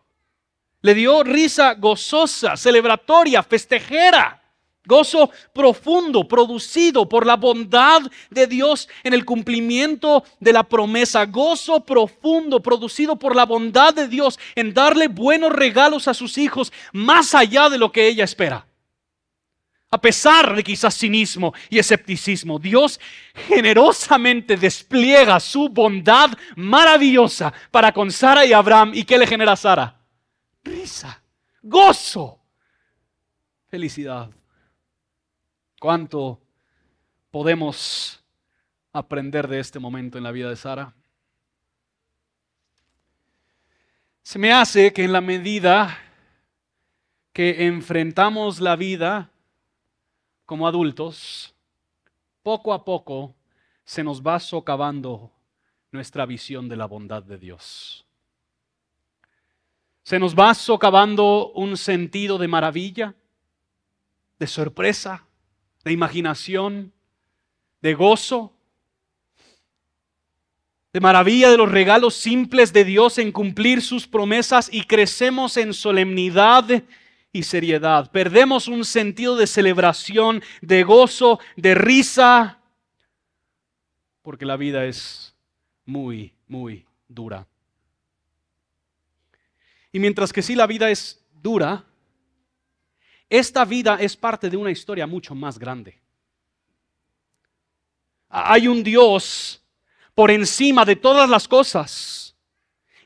Le 0.81 0.93
dio 0.93 1.23
risa 1.23 1.73
gozosa, 1.73 2.55
celebratoria, 2.55 3.43
festejera. 3.43 4.41
Gozo 4.85 5.29
profundo 5.51 6.25
producido 6.25 7.09
por 7.09 7.25
la 7.25 7.35
bondad 7.35 8.03
de 8.29 8.47
Dios 8.47 8.87
en 9.03 9.13
el 9.13 9.25
cumplimiento 9.25 10.23
de 10.39 10.53
la 10.53 10.63
promesa. 10.63 11.25
Gozo 11.25 11.81
profundo 11.81 12.61
producido 12.61 13.17
por 13.17 13.35
la 13.35 13.45
bondad 13.45 13.93
de 13.93 14.07
Dios 14.07 14.39
en 14.55 14.73
darle 14.73 15.09
buenos 15.09 15.51
regalos 15.51 16.07
a 16.07 16.13
sus 16.13 16.37
hijos 16.37 16.71
más 16.93 17.35
allá 17.35 17.67
de 17.67 17.77
lo 17.77 17.91
que 17.91 18.07
ella 18.07 18.23
espera. 18.23 18.66
A 19.89 20.01
pesar 20.01 20.53
de 20.53 20.63
quizás 20.63 20.97
cinismo 20.97 21.53
y 21.69 21.79
escepticismo, 21.79 22.59
Dios 22.59 22.99
generosamente 23.47 24.57
despliega 24.57 25.39
su 25.39 25.69
bondad 25.69 26.31
maravillosa 26.57 27.53
para 27.71 27.93
con 27.93 28.11
Sara 28.11 28.45
y 28.45 28.51
Abraham. 28.51 28.91
¿Y 28.93 29.05
qué 29.05 29.17
le 29.17 29.25
genera 29.25 29.53
a 29.53 29.55
Sara? 29.55 29.95
Risa, 30.61 31.23
gozo, 31.61 32.41
felicidad. 33.69 34.29
¿Cuánto 35.79 36.41
podemos 37.31 38.21
aprender 38.91 39.47
de 39.47 39.59
este 39.59 39.79
momento 39.79 40.17
en 40.17 40.25
la 40.25 40.31
vida 40.31 40.49
de 40.49 40.57
Sara? 40.57 40.93
Se 44.21 44.37
me 44.37 44.51
hace 44.51 44.91
que 44.91 45.05
en 45.05 45.13
la 45.13 45.21
medida 45.21 45.97
que 47.31 47.67
enfrentamos 47.67 48.59
la 48.59 48.75
vida 48.75 49.31
como 50.47 50.65
adultos, 50.65 51.53
poco 52.41 52.73
a 52.73 52.85
poco 52.85 53.35
se 53.83 54.01
nos 54.01 54.23
va 54.23 54.39
socavando 54.39 55.29
nuestra 55.91 56.25
visión 56.25 56.69
de 56.69 56.77
la 56.77 56.85
bondad 56.85 57.21
de 57.21 57.37
Dios. 57.37 58.05
Se 60.03 60.19
nos 60.19 60.33
va 60.35 60.53
socavando 60.53 61.51
un 61.51 61.75
sentido 61.75 62.37
de 62.37 62.47
maravilla, 62.47 63.13
de 64.39 64.47
sorpresa, 64.47 65.25
de 65.83 65.91
imaginación, 65.91 66.93
de 67.81 67.93
gozo, 67.93 68.53
de 70.93 71.01
maravilla 71.01 71.51
de 71.51 71.57
los 71.57 71.69
regalos 71.69 72.13
simples 72.13 72.71
de 72.71 72.85
Dios 72.85 73.17
en 73.17 73.33
cumplir 73.33 73.81
sus 73.81 74.07
promesas 74.07 74.69
y 74.71 74.83
crecemos 74.83 75.57
en 75.57 75.73
solemnidad 75.73 76.83
y 77.37 77.43
seriedad. 77.43 78.09
Perdemos 78.11 78.67
un 78.67 78.83
sentido 78.83 79.35
de 79.35 79.45
celebración, 79.45 80.41
de 80.61 80.83
gozo, 80.83 81.39
de 81.55 81.75
risa, 81.75 82.59
porque 84.23 84.45
la 84.45 84.57
vida 84.57 84.85
es 84.85 85.35
muy, 85.85 86.33
muy 86.47 86.83
dura. 87.07 87.47
Y 89.91 89.99
mientras 89.99 90.33
que 90.33 90.41
sí 90.41 90.55
la 90.55 90.65
vida 90.65 90.89
es 90.89 91.23
dura, 91.41 91.85
esta 93.29 93.63
vida 93.65 93.97
es 93.99 94.17
parte 94.17 94.49
de 94.49 94.57
una 94.57 94.71
historia 94.71 95.05
mucho 95.05 95.35
más 95.35 95.59
grande. 95.59 96.01
Hay 98.29 98.67
un 98.67 98.83
Dios 98.83 99.63
por 100.15 100.31
encima 100.31 100.85
de 100.85 100.95
todas 100.95 101.29
las 101.29 101.47
cosas. 101.47 102.35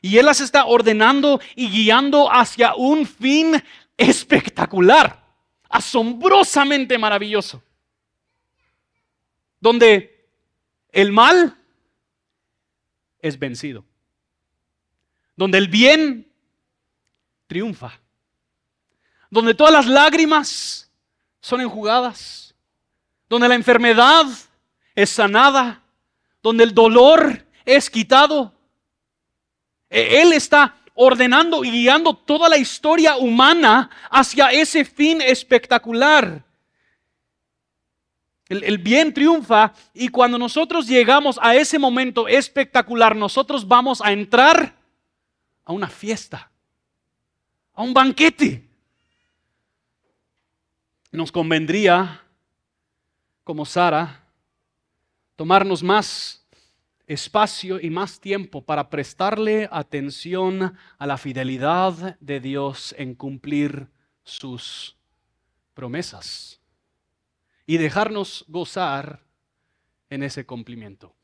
Y 0.00 0.18
Él 0.18 0.26
las 0.26 0.40
está 0.40 0.64
ordenando 0.64 1.40
y 1.54 1.68
guiando 1.68 2.32
hacia 2.32 2.74
un 2.74 3.06
fin 3.06 3.62
espectacular, 4.08 5.22
asombrosamente 5.68 6.98
maravilloso. 6.98 7.62
Donde 9.60 10.28
el 10.90 11.12
mal 11.12 11.56
es 13.20 13.38
vencido. 13.38 13.84
Donde 15.36 15.58
el 15.58 15.68
bien 15.68 16.30
triunfa 17.46 18.02
donde 19.32 19.54
todas 19.54 19.72
las 19.72 19.86
lágrimas 19.86 20.90
son 21.40 21.62
enjugadas, 21.62 22.54
donde 23.30 23.48
la 23.48 23.54
enfermedad 23.54 24.26
es 24.94 25.08
sanada, 25.08 25.82
donde 26.42 26.64
el 26.64 26.74
dolor 26.74 27.42
es 27.64 27.88
quitado. 27.88 28.52
E, 29.88 30.20
Él 30.20 30.34
está 30.34 30.76
ordenando 30.94 31.64
y 31.64 31.70
guiando 31.70 32.14
toda 32.14 32.48
la 32.48 32.56
historia 32.56 33.16
humana 33.16 33.90
hacia 34.10 34.50
ese 34.52 34.84
fin 34.84 35.20
espectacular. 35.20 36.44
El, 38.48 38.76
bien 38.78 39.14
triunfa 39.14 39.72
y 39.94 40.08
cuando 40.08 40.36
nosotros 40.36 40.86
llegamos 40.86 41.38
a 41.40 41.54
ese 41.54 41.78
momento 41.78 42.28
espectacular, 42.28 43.16
nosotros 43.16 43.66
vamos 43.66 44.02
a 44.02 44.12
entrar 44.12 44.76
a 45.64 45.72
una 45.72 45.88
fiesta, 45.88 46.50
a 47.72 47.82
un 47.82 47.94
banquete. 47.94 48.68
Nos 51.10 51.32
convendría, 51.32 52.22
como 53.42 53.64
Sara, 53.64 54.22
tomarnos 55.36 55.82
más 55.82 56.41
espacio 57.12 57.80
y 57.80 57.90
más 57.90 58.20
tiempo 58.20 58.64
para 58.64 58.90
prestarle 58.90 59.68
atención 59.70 60.74
a 60.98 61.06
la 61.06 61.16
fidelidad 61.16 62.18
de 62.20 62.40
Dios 62.40 62.94
en 62.98 63.14
cumplir 63.14 63.88
sus 64.24 64.96
promesas 65.74 66.60
y 67.66 67.76
dejarnos 67.76 68.44
gozar 68.48 69.24
en 70.10 70.22
ese 70.22 70.44
cumplimiento. 70.44 71.14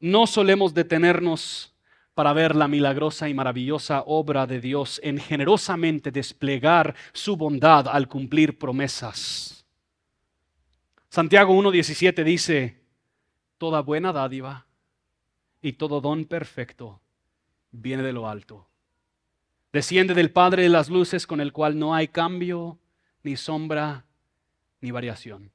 No 0.00 0.26
solemos 0.26 0.74
detenernos 0.74 1.74
para 2.14 2.32
ver 2.32 2.54
la 2.54 2.68
milagrosa 2.68 3.28
y 3.28 3.34
maravillosa 3.34 4.02
obra 4.06 4.46
de 4.46 4.60
Dios 4.60 5.00
en 5.02 5.18
generosamente 5.18 6.10
desplegar 6.10 6.94
su 7.12 7.36
bondad 7.36 7.88
al 7.88 8.08
cumplir 8.08 8.58
promesas. 8.58 9.64
Santiago 11.08 11.54
1.17 11.54 12.24
dice, 12.24 12.81
toda 13.62 13.80
buena 13.80 14.12
dádiva 14.12 14.66
y 15.60 15.74
todo 15.74 16.00
don 16.00 16.24
perfecto 16.24 17.00
viene 17.70 18.02
de 18.02 18.12
lo 18.12 18.28
alto. 18.28 18.66
Desciende 19.72 20.14
del 20.14 20.32
Padre 20.32 20.64
de 20.64 20.68
las 20.68 20.88
luces 20.88 21.28
con 21.28 21.40
el 21.40 21.52
cual 21.52 21.78
no 21.78 21.94
hay 21.94 22.08
cambio, 22.08 22.80
ni 23.22 23.36
sombra, 23.36 24.04
ni 24.80 24.90
variación. 24.90 25.52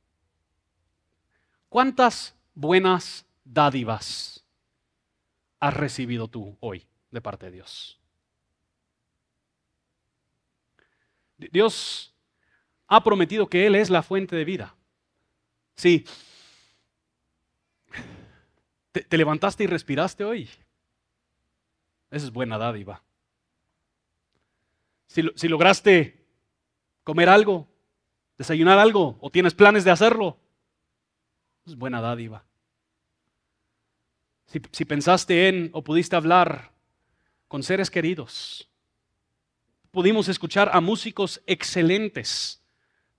¿Cuántas 1.68 2.34
buenas 2.56 3.26
dádivas 3.44 4.42
has 5.60 5.74
recibido 5.74 6.30
tú 6.30 6.56
hoy 6.62 6.88
de 7.12 7.20
parte 7.20 7.48
de 7.48 7.52
Dios? 7.52 8.00
Dios 11.38 12.14
ha 12.88 13.04
prometido 13.04 13.48
que 13.48 13.68
Él 13.68 13.76
es 13.76 13.90
la 13.90 14.02
fuente 14.02 14.38
de 14.38 14.46
vida. 14.46 14.76
Sí. 15.76 16.06
¿Te, 19.04 19.18
levantaste 19.18 19.64
y 19.64 19.68
respiraste 19.68 20.24
hoy? 20.24 20.50
Esa 22.10 22.26
es 22.26 22.32
buena 22.32 22.58
dádiva. 22.58 23.04
Si, 25.08 25.24
si 25.36 25.48
lograste 25.48 26.26
comer 27.04 27.30
algo, 27.30 27.68
desayunar 28.38 28.78
algo, 28.78 29.18
o 29.22 29.30
tienes 29.30 29.54
planes 29.54 29.84
de 29.84 29.92
hacerlo, 29.92 30.38
es 31.66 31.76
buena 31.76 32.02
dádiva. 32.02 32.46
Si, 34.72 34.86
pensaste 34.86 35.50
en 35.50 35.70
o 35.74 35.84
pudiste 35.84 36.16
hablar 36.16 36.72
con 37.50 37.64
seres 37.64 37.92
queridos, 37.92 38.70
pudimos 39.92 40.30
escuchar 40.30 40.70
a 40.74 40.80
músicos 40.80 41.42
excelentes 41.46 42.64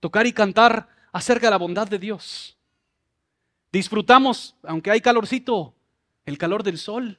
tocar 0.01 0.27
y 0.27 0.33
cantar 0.33 0.89
acerca 1.13 1.49
de 1.49 1.51
la 1.51 1.59
bondad 1.59 1.89
de 1.89 1.99
Dios. 1.99 2.58
Disfrutamos, 3.73 4.57
aunque 4.63 4.91
hay 4.91 5.01
calorcito, 5.01 5.75
el 6.25 6.39
calor 6.39 6.63
del 6.63 6.79
sol. 6.79 7.19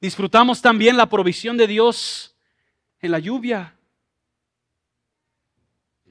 Disfrutamos 0.00 0.62
también 0.62 0.96
la 0.96 1.06
provisión 1.06 1.56
de 1.56 1.66
Dios 1.66 2.36
en 3.00 3.10
la 3.10 3.18
lluvia. 3.18 3.74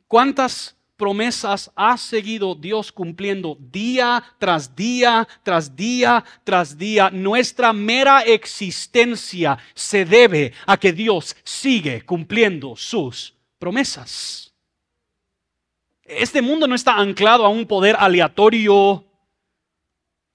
¿Cuántas 0.08 0.78
promesas 0.98 1.72
ha 1.76 1.96
seguido 1.96 2.56
Dios 2.56 2.92
cumpliendo 2.92 3.56
día 3.60 4.24
tras 4.40 4.76
día, 4.76 5.28
tras 5.44 5.76
día, 5.76 6.26
tras 6.44 6.78
día. 6.78 7.10
Nuestra 7.12 7.72
mera 7.72 8.22
existencia 8.22 9.58
se 9.76 10.04
debe 10.04 10.54
a 10.66 10.76
que 10.78 10.92
Dios 10.92 11.36
sigue 11.44 12.02
cumpliendo 12.02 12.76
sus 12.76 13.36
promesas. 13.60 14.52
Este 16.04 16.42
mundo 16.42 16.68
no 16.68 16.76
está 16.76 16.96
anclado 16.96 17.46
a 17.46 17.50
un 17.50 17.66
poder 17.66 17.96
aleatorio 18.00 19.06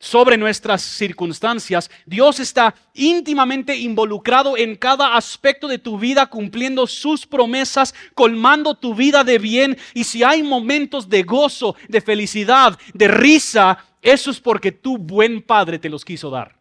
sobre 0.03 0.37
nuestras 0.37 0.83
circunstancias. 0.83 1.88
Dios 2.07 2.41
está 2.41 2.75
íntimamente 2.93 3.77
involucrado 3.77 4.57
en 4.57 4.75
cada 4.75 5.15
aspecto 5.15 5.69
de 5.69 5.79
tu 5.79 5.97
vida, 5.97 6.27
cumpliendo 6.27 6.88
sus 6.88 7.25
promesas, 7.25 7.95
colmando 8.12 8.75
tu 8.75 8.97
vida 8.97 9.23
de 9.23 9.38
bien. 9.38 9.79
Y 9.95 10.03
si 10.03 10.25
hay 10.25 10.43
momentos 10.43 11.09
de 11.09 11.23
gozo, 11.23 11.77
de 11.88 12.01
felicidad, 12.01 12.77
de 12.93 13.07
risa, 13.07 13.79
eso 14.03 14.33
es 14.33 14.41
porque 14.41 14.73
tu 14.73 14.99
buen 14.99 15.41
Padre 15.41 15.79
te 15.79 15.88
los 15.88 16.05
quiso 16.05 16.31
dar. 16.31 16.59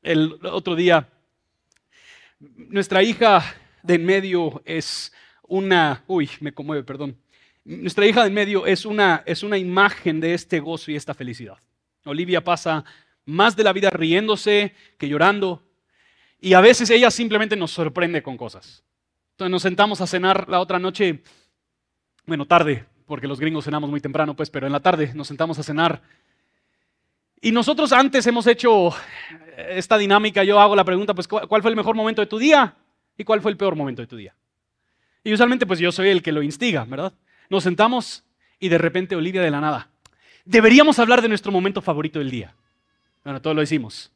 El 0.00 0.38
otro 0.44 0.74
día, 0.74 1.06
nuestra 2.40 3.02
hija 3.02 3.44
de 3.82 3.96
en 3.96 4.06
medio 4.06 4.62
es 4.64 5.12
una, 5.42 6.02
uy, 6.06 6.30
me 6.40 6.54
conmueve, 6.54 6.82
perdón. 6.82 7.21
Nuestra 7.64 8.06
hija 8.06 8.24
de 8.24 8.30
medio 8.30 8.66
es 8.66 8.84
una, 8.84 9.22
es 9.24 9.42
una 9.42 9.56
imagen 9.56 10.20
de 10.20 10.34
este 10.34 10.58
gozo 10.60 10.90
y 10.90 10.96
esta 10.96 11.14
felicidad. 11.14 11.58
Olivia 12.04 12.42
pasa 12.42 12.84
más 13.24 13.54
de 13.54 13.62
la 13.62 13.72
vida 13.72 13.90
riéndose 13.90 14.74
que 14.98 15.08
llorando 15.08 15.62
y 16.40 16.54
a 16.54 16.60
veces 16.60 16.90
ella 16.90 17.10
simplemente 17.10 17.54
nos 17.54 17.70
sorprende 17.70 18.22
con 18.22 18.36
cosas. 18.36 18.82
Entonces 19.32 19.50
nos 19.52 19.62
sentamos 19.62 20.00
a 20.00 20.08
cenar 20.08 20.48
la 20.48 20.58
otra 20.58 20.80
noche, 20.80 21.22
bueno, 22.26 22.46
tarde, 22.46 22.84
porque 23.06 23.28
los 23.28 23.38
gringos 23.38 23.64
cenamos 23.64 23.88
muy 23.88 24.00
temprano, 24.00 24.34
pues, 24.34 24.50
pero 24.50 24.66
en 24.66 24.72
la 24.72 24.80
tarde 24.80 25.12
nos 25.14 25.28
sentamos 25.28 25.58
a 25.58 25.62
cenar. 25.62 26.02
Y 27.40 27.52
nosotros 27.52 27.92
antes 27.92 28.26
hemos 28.26 28.46
hecho 28.48 28.92
esta 29.56 29.96
dinámica, 29.98 30.42
yo 30.42 30.60
hago 30.60 30.74
la 30.74 30.84
pregunta, 30.84 31.14
pues, 31.14 31.28
¿cuál 31.28 31.62
fue 31.62 31.70
el 31.70 31.76
mejor 31.76 31.94
momento 31.94 32.20
de 32.20 32.26
tu 32.26 32.38
día? 32.38 32.74
¿Y 33.16 33.22
cuál 33.24 33.40
fue 33.40 33.52
el 33.52 33.56
peor 33.56 33.76
momento 33.76 34.02
de 34.02 34.08
tu 34.08 34.16
día? 34.16 34.34
Y 35.22 35.32
usualmente, 35.32 35.66
pues 35.66 35.78
yo 35.78 35.92
soy 35.92 36.08
el 36.08 36.22
que 36.22 36.32
lo 36.32 36.42
instiga, 36.42 36.84
¿verdad? 36.84 37.12
Nos 37.48 37.64
sentamos 37.64 38.24
y 38.58 38.68
de 38.68 38.78
repente 38.78 39.16
Olivia 39.16 39.42
de 39.42 39.50
la 39.50 39.60
nada. 39.60 39.88
Deberíamos 40.44 40.98
hablar 40.98 41.22
de 41.22 41.28
nuestro 41.28 41.52
momento 41.52 41.82
favorito 41.82 42.18
del 42.18 42.30
día. 42.30 42.54
Bueno, 43.24 43.40
todo 43.40 43.54
lo 43.54 43.62
hicimos. 43.62 44.12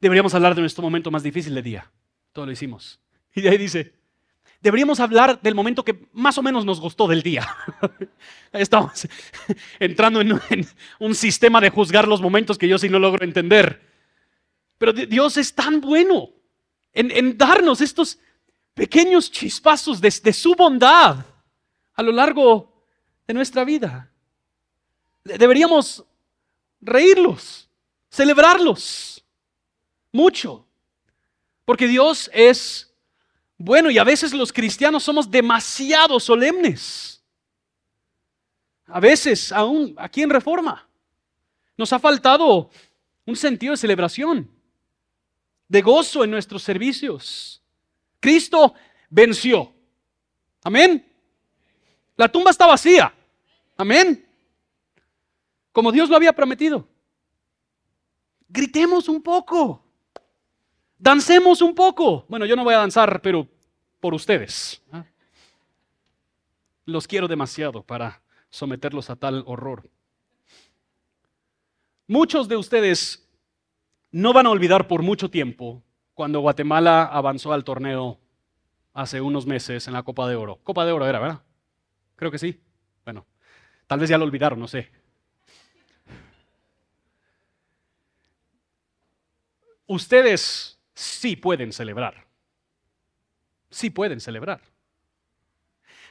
Deberíamos 0.00 0.34
hablar 0.34 0.54
de 0.54 0.60
nuestro 0.60 0.82
momento 0.82 1.10
más 1.10 1.22
difícil 1.22 1.54
del 1.54 1.64
día. 1.64 1.90
Todo 2.32 2.46
lo 2.46 2.52
hicimos. 2.52 3.00
Y 3.34 3.40
de 3.40 3.50
ahí 3.50 3.58
dice, 3.58 3.94
deberíamos 4.60 5.00
hablar 5.00 5.40
del 5.40 5.54
momento 5.54 5.84
que 5.84 6.08
más 6.12 6.38
o 6.38 6.42
menos 6.42 6.64
nos 6.64 6.80
gustó 6.80 7.06
del 7.08 7.22
día. 7.22 7.48
Estamos 8.52 9.08
entrando 9.78 10.20
en, 10.20 10.40
un 10.98 11.14
sistema 11.14 11.60
de 11.60 11.70
juzgar 11.70 12.06
los 12.06 12.20
momentos 12.20 12.58
que 12.58 12.68
yo 12.68 12.78
sí 12.78 12.88
no 12.88 12.98
logro 12.98 13.24
entender. 13.24 13.86
Pero 14.78 14.92
Dios 14.92 15.36
es 15.36 15.54
tan 15.54 15.80
bueno 15.80 16.30
en, 16.92 17.36
darnos 17.36 17.80
estos 17.80 18.18
pequeños 18.74 19.30
chispazos 19.30 20.00
de 20.00 20.32
su 20.32 20.54
bondad 20.54 21.24
a 21.98 22.02
lo 22.04 22.12
largo 22.12 22.72
de 23.26 23.34
nuestra 23.34 23.64
vida. 23.64 24.08
Deberíamos 25.24 26.04
reírlos, 26.80 27.68
celebrarlos 28.08 29.24
mucho, 30.12 30.64
porque 31.64 31.88
Dios 31.88 32.30
es 32.32 32.94
bueno 33.56 33.90
y 33.90 33.98
a 33.98 34.04
veces 34.04 34.32
los 34.32 34.52
cristianos 34.52 35.02
somos 35.02 35.28
demasiado 35.28 36.20
solemnes. 36.20 37.20
A 38.86 39.00
veces, 39.00 39.50
aún 39.50 39.96
aquí 39.98 40.22
en 40.22 40.30
Reforma, 40.30 40.88
nos 41.76 41.92
ha 41.92 41.98
faltado 41.98 42.70
un 43.26 43.34
sentido 43.34 43.72
de 43.72 43.76
celebración, 43.76 44.48
de 45.66 45.82
gozo 45.82 46.22
en 46.22 46.30
nuestros 46.30 46.62
servicios. 46.62 47.60
Cristo 48.20 48.72
venció. 49.10 49.74
Amén. 50.62 51.07
La 52.18 52.28
tumba 52.28 52.50
está 52.50 52.66
vacía. 52.66 53.14
Amén. 53.76 54.26
Como 55.70 55.92
Dios 55.92 56.10
lo 56.10 56.16
había 56.16 56.32
prometido. 56.32 56.86
Gritemos 58.48 59.08
un 59.08 59.22
poco. 59.22 59.84
Dancemos 60.98 61.62
un 61.62 61.76
poco. 61.76 62.26
Bueno, 62.28 62.44
yo 62.44 62.56
no 62.56 62.64
voy 62.64 62.74
a 62.74 62.78
danzar, 62.78 63.22
pero 63.22 63.46
por 64.00 64.14
ustedes. 64.14 64.82
¿ah? 64.90 65.04
Los 66.86 67.06
quiero 67.06 67.28
demasiado 67.28 67.84
para 67.84 68.20
someterlos 68.50 69.10
a 69.10 69.16
tal 69.16 69.44
horror. 69.46 69.88
Muchos 72.08 72.48
de 72.48 72.56
ustedes 72.56 73.28
no 74.10 74.32
van 74.32 74.46
a 74.46 74.50
olvidar 74.50 74.88
por 74.88 75.02
mucho 75.02 75.30
tiempo 75.30 75.84
cuando 76.14 76.40
Guatemala 76.40 77.04
avanzó 77.04 77.52
al 77.52 77.62
torneo 77.62 78.18
hace 78.92 79.20
unos 79.20 79.46
meses 79.46 79.86
en 79.86 79.92
la 79.92 80.02
Copa 80.02 80.28
de 80.28 80.34
Oro. 80.34 80.58
Copa 80.64 80.84
de 80.84 80.90
Oro 80.90 81.06
era, 81.06 81.20
¿verdad? 81.20 81.42
Creo 82.18 82.32
que 82.32 82.38
sí. 82.38 82.60
Bueno, 83.04 83.24
tal 83.86 84.00
vez 84.00 84.10
ya 84.10 84.18
lo 84.18 84.24
olvidaron, 84.24 84.58
no 84.58 84.66
sé. 84.66 84.90
Ustedes 89.86 90.80
sí 90.94 91.36
pueden 91.36 91.72
celebrar. 91.72 92.26
Sí 93.70 93.90
pueden 93.90 94.20
celebrar. 94.20 94.60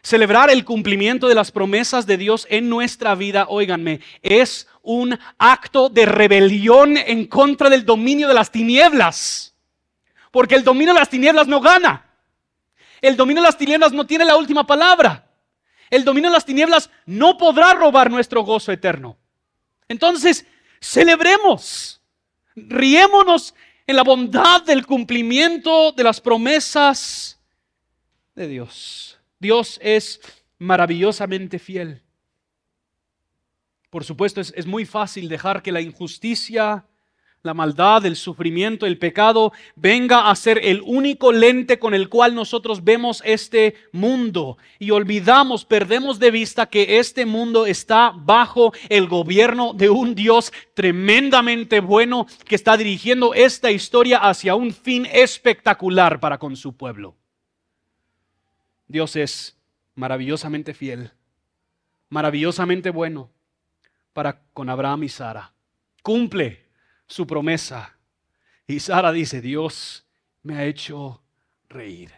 Celebrar 0.02 0.50
el 0.50 0.64
cumplimiento 0.64 1.28
de 1.28 1.36
las 1.36 1.52
promesas 1.52 2.08
de 2.08 2.16
Dios 2.16 2.48
en 2.50 2.70
nuestra 2.70 3.14
vida, 3.14 3.48
óiganme, 3.50 4.00
es 4.22 4.70
un 4.82 5.20
acto 5.38 5.90
de 5.90 6.06
rebelión 6.06 6.96
en 6.96 7.28
contra 7.28 7.70
del 7.70 7.86
dominio 7.86 8.30
de 8.30 8.34
las 8.34 8.50
tinieblas. 8.50 9.54
Porque 10.32 10.56
el 10.56 10.64
dominio 10.64 10.94
de 10.94 11.02
las 11.02 11.10
tinieblas 11.10 11.48
no 11.48 11.60
gana. 11.60 12.06
El 13.02 13.18
dominio 13.18 13.42
de 13.42 13.50
las 13.50 13.58
tinieblas 13.58 13.92
no 13.92 14.08
tiene 14.08 14.24
la 14.24 14.38
última 14.38 14.66
palabra. 14.66 15.27
El 15.90 16.04
dominio 16.04 16.30
de 16.30 16.36
las 16.36 16.46
tinieblas 16.46 16.90
no 17.06 17.38
podrá 17.38 17.74
robar 17.74 18.12
nuestro 18.12 18.44
gozo 18.44 18.72
eterno. 18.72 19.18
Entonces, 19.88 20.46
celebremos, 20.82 22.02
riémonos 22.56 23.54
en 23.86 23.96
la 23.96 24.04
bondad 24.04 24.62
del 24.64 24.86
cumplimiento 24.86 25.94
de 25.94 26.04
las 26.04 26.20
promesas 26.20 27.40
de 28.36 28.48
Dios. 28.48 29.18
Dios 29.40 29.80
es 29.82 30.20
maravillosamente 30.60 31.60
fiel. 31.60 32.02
Por 33.90 34.04
supuesto, 34.04 34.42
es, 34.42 34.66
muy 34.66 34.86
fácil 34.86 35.30
dejar 35.30 35.64
que 35.64 35.72
la 35.72 35.82
injusticia, 35.82 36.86
la 37.44 37.54
maldad, 37.54 38.06
el 38.06 38.16
sufrimiento, 38.16 38.86
el 38.86 38.98
pecado 38.98 39.54
venga 39.76 40.30
a 40.30 40.36
ser 40.36 40.60
el 40.64 40.82
único 40.86 41.32
lente 41.32 41.80
con 41.80 41.94
el 41.94 42.10
cual 42.10 42.36
nosotros 42.36 42.84
vemos 42.84 43.22
este 43.26 43.76
mundo 43.92 44.58
y 44.80 44.92
olvidamos, 44.92 45.66
perdemos 45.66 46.20
de 46.20 46.32
vista 46.32 46.66
que 46.68 47.00
este 47.00 47.26
mundo 47.26 47.66
está 47.66 48.14
bajo 48.16 48.74
el 48.90 49.08
gobierno 49.08 49.74
de 49.74 49.90
un 49.90 50.14
Dios 50.14 50.52
tremendamente 50.74 51.80
bueno 51.80 52.28
que 52.46 52.56
está 52.56 52.76
dirigiendo 52.76 53.34
esta 53.34 53.72
historia 53.72 54.18
hacia 54.18 54.56
un 54.56 54.74
fin 54.74 55.08
espectacular 55.12 56.20
para 56.20 56.38
con 56.38 56.56
su 56.56 56.76
pueblo. 56.76 57.16
Dios 58.88 59.16
es 59.16 59.58
maravillosamente 59.96 60.74
fiel, 60.74 61.12
maravillosamente 62.10 62.90
bueno 62.90 63.32
para 64.14 64.42
con 64.54 64.70
Abraham 64.70 65.04
y 65.04 65.10
Sara. 65.10 65.54
Cumple 66.02 66.67
su 67.08 67.26
promesa. 67.26 67.98
Y 68.68 68.80
Sara 68.80 69.12
dice, 69.12 69.42
Dios 69.42 70.06
me 70.44 70.58
ha 70.58 70.66
hecho 70.66 71.22
reír. 71.70 72.12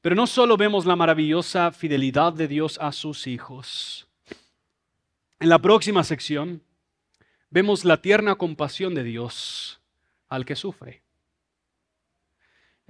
Pero 0.00 0.16
no 0.16 0.26
solo 0.26 0.56
vemos 0.56 0.86
la 0.86 0.96
maravillosa 0.96 1.72
fidelidad 1.72 2.32
de 2.32 2.48
Dios 2.48 2.78
a 2.80 2.90
sus 2.92 3.26
hijos. 3.26 4.08
En 5.38 5.48
la 5.48 5.58
próxima 5.58 6.04
sección 6.04 6.62
vemos 7.50 7.84
la 7.84 8.00
tierna 8.00 8.36
compasión 8.36 8.94
de 8.94 9.02
Dios 9.02 9.80
al 10.28 10.44
que 10.46 10.56
sufre. 10.56 11.02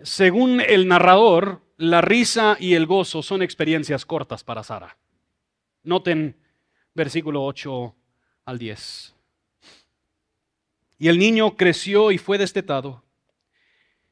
Según 0.03 0.61
el 0.61 0.87
narrador, 0.87 1.63
la 1.77 2.01
risa 2.01 2.57
y 2.61 2.75
el 2.75 2.87
gozo 2.87 3.23
son 3.23 3.43
experiencias 3.43 4.07
cortas 4.07 4.45
para 4.45 4.63
Sara. 4.63 4.97
Noten 5.83 6.37
versículo 6.95 7.45
8 7.45 7.95
al 8.45 8.59
10. 8.59 9.15
Y 11.01 11.09
el 11.09 11.19
niño 11.19 11.57
creció 11.57 12.13
y 12.13 12.19
fue 12.19 12.37
destetado. 12.37 13.03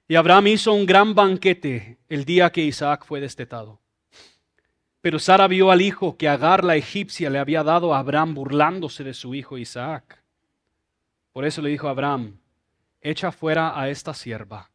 Y 0.08 0.14
Abraham 0.14 0.46
hizo 0.46 0.72
un 0.72 0.86
gran 0.86 1.14
banquete 1.14 1.98
el 2.08 2.24
día 2.24 2.50
que 2.50 2.62
Isaac 2.64 3.04
fue 3.04 3.20
destetado. 3.20 3.78
Pero 5.02 5.18
Sara 5.18 5.46
vio 5.48 5.70
al 5.70 5.82
hijo 5.82 6.16
que 6.16 6.30
Agar 6.30 6.64
la 6.64 6.76
egipcia 6.76 7.28
le 7.28 7.38
había 7.38 7.62
dado 7.62 7.92
a 7.92 7.98
Abraham 7.98 8.32
burlándose 8.32 9.04
de 9.04 9.12
su 9.12 9.34
hijo 9.34 9.58
Isaac. 9.58 10.24
Por 11.34 11.44
eso 11.44 11.60
le 11.60 11.68
dijo 11.68 11.88
a 11.88 11.90
Abraham, 11.90 12.38
echa 13.02 13.32
fuera 13.32 13.78
a 13.78 13.90
esta 13.90 14.14
sierva, 14.14 14.70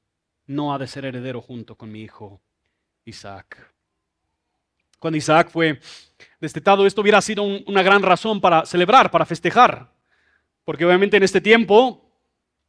no 0.45 0.71
ha 0.71 0.77
de 0.77 0.85
ser 0.85 1.05
heredero 1.05 1.41
junto 1.41 1.75
con 1.75 1.91
mi 1.91 2.03
hijo 2.03 2.39
Isaac. 3.05 3.73
Cuando 4.99 5.17
Isaac 5.17 5.49
fue 5.49 5.79
destetado, 6.39 6.85
esto 6.85 7.01
hubiera 7.01 7.21
sido 7.21 7.41
una 7.41 7.81
gran 7.81 8.03
razón 8.03 8.39
para 8.39 8.67
celebrar, 8.67 9.09
para 9.09 9.25
festejar, 9.25 9.92
porque 10.65 10.85
obviamente 10.85 11.17
en 11.17 11.23
este 11.23 11.41
tiempo 11.41 12.03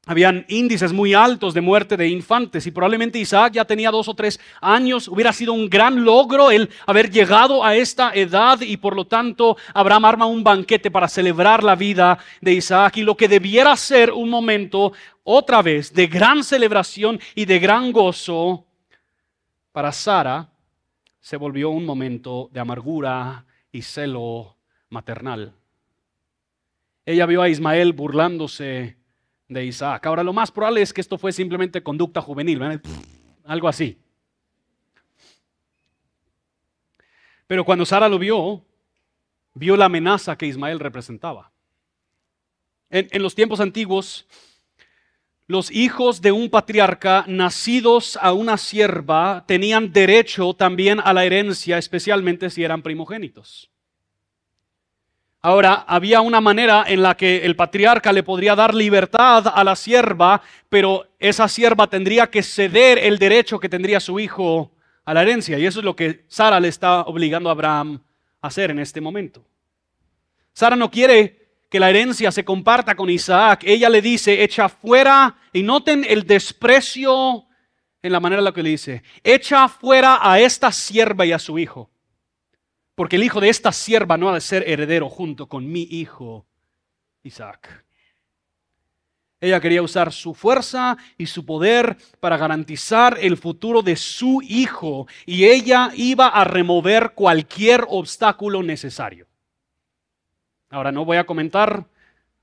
habían 0.07 0.45
índices 0.49 0.93
muy 0.93 1.15
altos 1.15 1.55
de 1.55 1.63
muerte 1.63 1.97
de 1.97 2.09
infantes 2.09 2.67
y 2.67 2.71
probablemente 2.71 3.19
Isaac 3.19 3.55
ya 3.55 3.65
tenía 3.65 3.91
dos 3.91 4.09
o 4.09 4.15
tres 4.15 4.39
años. 4.61 5.09
Hubiera 5.09 5.33
sido 5.33 5.55
un 5.55 5.71
gran 5.71 6.05
logro 6.05 6.51
el 6.51 6.69
haber 6.87 7.11
llegado 7.11 7.65
a 7.65 7.75
esta 7.75 8.13
edad 8.13 8.61
y 8.61 8.77
por 8.77 8.97
lo 8.97 9.07
tanto 9.07 9.57
Abraham 9.73 10.05
arma 10.05 10.27
un 10.27 10.45
banquete 10.45 10.91
para 10.91 11.09
celebrar 11.09 11.65
la 11.65 11.75
vida 11.75 12.19
de 12.41 12.53
Isaac 12.53 12.99
y 12.99 13.03
lo 13.03 13.17
que 13.17 13.29
debiera 13.29 13.75
ser 13.77 14.13
un 14.13 14.29
momento 14.29 14.93
otra 15.23 15.63
vez 15.63 15.93
de 15.95 16.07
gran 16.07 16.45
celebración 16.45 17.19
y 17.35 17.47
de 17.47 17.59
gran 17.59 17.91
gozo 17.91 18.67
para 19.73 19.91
Sara 19.91 20.51
se 21.21 21.39
volvió 21.39 21.71
un 21.71 21.87
momento 21.87 22.51
de 22.53 22.61
amargura 22.61 23.47
y 23.73 23.81
celo 23.81 24.59
maternal. 24.91 25.55
Ella 27.07 27.27
vio 27.27 27.43
a 27.43 27.49
Ismael 27.49 27.93
burlándose 27.93 28.97
de 29.49 29.65
Isaac. 29.65 30.07
Ahora, 30.07 30.23
lo 30.23 30.33
más 30.33 30.51
probable 30.51 30.81
es 30.81 30.93
que 30.93 31.01
esto 31.01 31.19
fue 31.19 31.33
simplemente 31.33 31.83
conducta 31.83 32.23
juvenil, 32.23 32.61
algo 33.45 33.69
así. 33.69 33.99
Pero 37.47 37.65
cuando 37.65 37.85
Sara 37.85 38.09
lo 38.09 38.19
vio, 38.19 38.65
vio 39.53 39.77
la 39.77 39.85
amenaza 39.85 40.37
que 40.37 40.47
Ismael 40.47 40.81
representaba. 40.81 41.53
En, 42.89 43.09
en, 43.11 43.23
los 43.23 43.35
tiempos 43.35 43.61
antiguos, 43.61 44.27
los 45.47 45.71
hijos 45.71 46.23
de 46.23 46.33
un 46.33 46.49
patriarca 46.49 47.25
nacidos 47.29 48.19
a 48.23 48.33
una 48.33 48.57
sierva 48.57 49.45
tenían 49.47 49.93
derecho 49.93 50.55
también 50.55 51.01
a 51.05 51.13
la 51.13 51.27
herencia, 51.27 51.77
especialmente 51.77 52.49
si 52.49 52.65
eran 52.65 52.83
primogénitos. 52.83 53.74
Ahora, 55.45 55.85
había 55.87 56.23
una 56.23 56.41
manera 56.41 56.87
en 56.89 57.03
la 57.03 57.19
que 57.19 57.45
el 57.45 57.55
patriarca 57.55 58.15
le 58.15 58.23
podría 58.23 58.57
dar 58.57 58.75
libertad 58.75 59.53
a 59.55 59.63
la 59.63 59.77
sierva, 59.77 60.41
pero 60.71 61.07
esa 61.19 61.49
sierva 61.49 61.87
tendría 61.87 62.31
que 62.31 62.43
ceder 62.43 62.97
el 62.97 63.19
derecho 63.19 63.61
que 63.61 63.69
tendría 63.69 64.01
su 64.01 64.19
hijo 64.19 64.73
a 65.05 65.13
la 65.13 65.21
herencia. 65.21 65.59
Y 65.59 65.67
eso 65.67 65.81
es 65.81 65.85
lo 65.85 65.95
que 65.95 66.25
Sara 66.29 66.59
le 66.61 66.69
está 66.69 67.03
obligando 67.03 67.51
a 67.51 67.53
Abraham 67.53 68.01
a 68.41 68.47
hacer 68.47 68.71
en 68.71 68.79
este 68.79 69.03
momento. 69.03 69.45
Sara 70.55 70.77
no 70.77 70.91
quiere 70.91 71.47
que 71.69 71.79
la 71.79 71.91
herencia 71.91 72.33
se 72.33 72.43
comparta 72.43 72.95
con 72.95 73.11
Isaac. 73.11 73.65
Ella 73.67 73.91
le 73.91 74.01
dice, 74.01 74.43
echa 74.43 74.71
fuera, 74.71 75.37
y 75.53 75.63
noten 75.63 76.07
el 76.09 76.27
desprecio 76.27 77.45
en 78.01 78.13
la 78.13 78.19
manera 78.19 78.41
en 78.41 78.45
la 78.47 78.53
que 78.55 78.63
le 78.63 78.71
dice, 78.71 79.03
echa 79.23 79.69
fuera 79.69 80.21
a 80.23 80.41
esta 80.41 80.73
sierva 80.73 81.27
y 81.27 81.33
a 81.33 81.39
su 81.39 81.59
hijo 81.59 81.91
porque 82.95 83.17
el 83.17 83.25
hijo 83.25 83.41
de 83.41 83.49
esta 83.49 83.73
sierva 83.73 84.17
no 84.17 84.29
ha 84.29 84.35
de 84.35 84.41
ser 84.41 84.69
heredero 84.69 85.09
junto 85.09 85.47
con 85.49 85.71
mi 85.71 85.83
hijo 85.83 86.47
Isaac. 87.23 87.85
Ella 89.41 89.61
quería 89.61 89.83
usar 89.83 90.13
su 90.13 90.33
fuerza 90.33 90.97
y 91.19 91.27
su 91.27 91.45
poder 91.45 91.99
para 92.21 92.39
garantizar 92.39 93.19
el 93.21 93.37
futuro 93.37 93.83
de 93.83 93.97
su 93.97 94.41
hijo 94.43 95.07
y 95.27 95.45
ella 95.45 95.91
iba 95.95 96.29
a 96.29 96.45
remover 96.45 97.13
cualquier 97.15 97.85
obstáculo 97.89 98.63
necesario. 98.63 99.27
Ahora 100.71 100.93
no 100.93 101.05
voy 101.05 101.19
a 101.19 101.27
comentar 101.27 101.87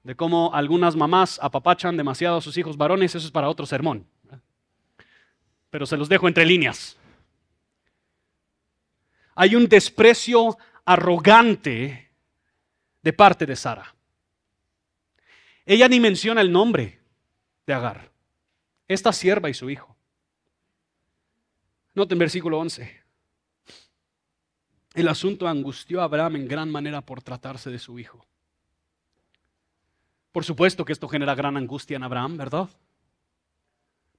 de 0.04 0.16
cómo 0.16 0.54
algunas 0.54 0.96
mamás 0.96 1.40
apapachan 1.42 1.98
demasiado 1.98 2.38
a 2.38 2.42
sus 2.42 2.58
hijos 2.58 2.78
varones, 2.78 3.16
eso 3.16 3.26
es 3.26 3.32
para 3.32 3.50
otro 3.50 3.66
sermón. 3.66 4.06
Pero 5.70 5.86
se 5.86 5.98
los 5.98 6.10
dejo 6.10 6.28
entre 6.28 6.46
líneas 6.46 6.98
hay 9.36 9.56
un 9.56 9.68
desprecio 9.68 10.58
arrogante 10.86 12.12
de 13.02 13.14
parte 13.14 13.46
de 13.46 13.56
Sara. 13.56 13.96
Ella 15.66 15.88
ni 15.88 16.00
menciona 16.00 16.42
el 16.42 16.52
nombre 16.52 17.00
de 17.66 17.74
Agar, 17.74 18.12
esta 18.88 19.14
sierva 19.14 19.50
y 19.50 19.54
su 19.54 19.70
hijo. 19.70 19.96
Noten 21.94 22.18
versículo 22.18 22.60
11. 22.60 23.02
El 24.94 25.08
asunto 25.08 25.48
angustió 25.48 26.02
a 26.02 26.06
Abraham 26.06 26.38
en 26.38 26.48
gran 26.48 26.70
manera 26.70 27.02
por 27.02 27.22
tratarse 27.22 27.70
de 27.70 27.80
su 27.80 27.98
hijo. 28.00 28.26
Por 30.32 30.44
supuesto 30.44 30.86
que 30.86 30.94
esto 30.94 31.08
genera 31.08 31.36
gran 31.36 31.58
angustia 31.58 31.98
en 31.98 32.04
Abraham, 32.04 32.38
¿verdad? 32.38 32.70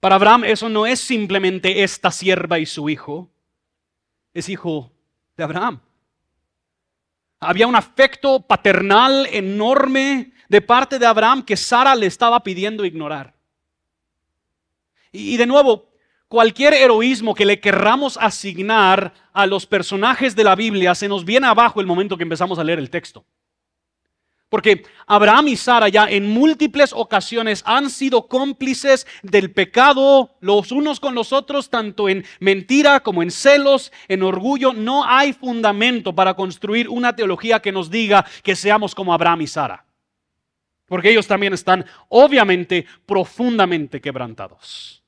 Para 0.00 0.16
Abraham 0.16 0.44
eso 0.44 0.68
no 0.68 0.86
es 0.86 1.00
simplemente 1.00 1.82
esta 1.82 2.10
sierva 2.10 2.58
y 2.58 2.66
su 2.66 2.88
hijo, 2.88 3.30
es 4.34 4.48
hijo 4.48 4.92
Abraham. 5.42 5.80
Había 7.40 7.66
un 7.66 7.74
afecto 7.74 8.40
paternal 8.40 9.26
enorme 9.32 10.32
de 10.48 10.60
parte 10.60 10.98
de 10.98 11.06
Abraham 11.06 11.42
que 11.42 11.56
Sara 11.56 11.94
le 11.94 12.06
estaba 12.06 12.42
pidiendo 12.42 12.84
ignorar. 12.84 13.34
Y 15.10 15.36
de 15.36 15.46
nuevo, 15.46 15.90
cualquier 16.28 16.72
heroísmo 16.74 17.34
que 17.34 17.44
le 17.44 17.60
querramos 17.60 18.16
asignar 18.16 19.12
a 19.32 19.46
los 19.46 19.66
personajes 19.66 20.36
de 20.36 20.44
la 20.44 20.54
Biblia 20.54 20.94
se 20.94 21.08
nos 21.08 21.24
viene 21.24 21.46
abajo 21.46 21.80
el 21.80 21.86
momento 21.86 22.16
que 22.16 22.22
empezamos 22.22 22.58
a 22.58 22.64
leer 22.64 22.78
el 22.78 22.90
texto. 22.90 23.24
Porque 24.52 24.84
Abraham 25.06 25.48
y 25.48 25.56
Sara 25.56 25.88
ya 25.88 26.10
en 26.10 26.28
múltiples 26.28 26.92
ocasiones 26.92 27.62
han 27.64 27.88
sido 27.88 28.28
cómplices 28.28 29.06
del 29.22 29.50
pecado 29.50 30.36
los 30.40 30.72
unos 30.72 31.00
con 31.00 31.14
los 31.14 31.32
otros, 31.32 31.70
tanto 31.70 32.06
en 32.06 32.22
mentira 32.38 33.00
como 33.00 33.22
en 33.22 33.30
celos, 33.30 33.90
en 34.08 34.22
orgullo. 34.22 34.74
No 34.74 35.06
hay 35.06 35.32
fundamento 35.32 36.14
para 36.14 36.34
construir 36.34 36.90
una 36.90 37.16
teología 37.16 37.60
que 37.60 37.72
nos 37.72 37.90
diga 37.90 38.26
que 38.42 38.54
seamos 38.54 38.94
como 38.94 39.14
Abraham 39.14 39.40
y 39.40 39.46
Sara. 39.46 39.86
Porque 40.84 41.08
ellos 41.08 41.26
también 41.26 41.54
están 41.54 41.86
obviamente 42.10 42.84
profundamente 43.06 44.02
quebrantados. 44.02 45.02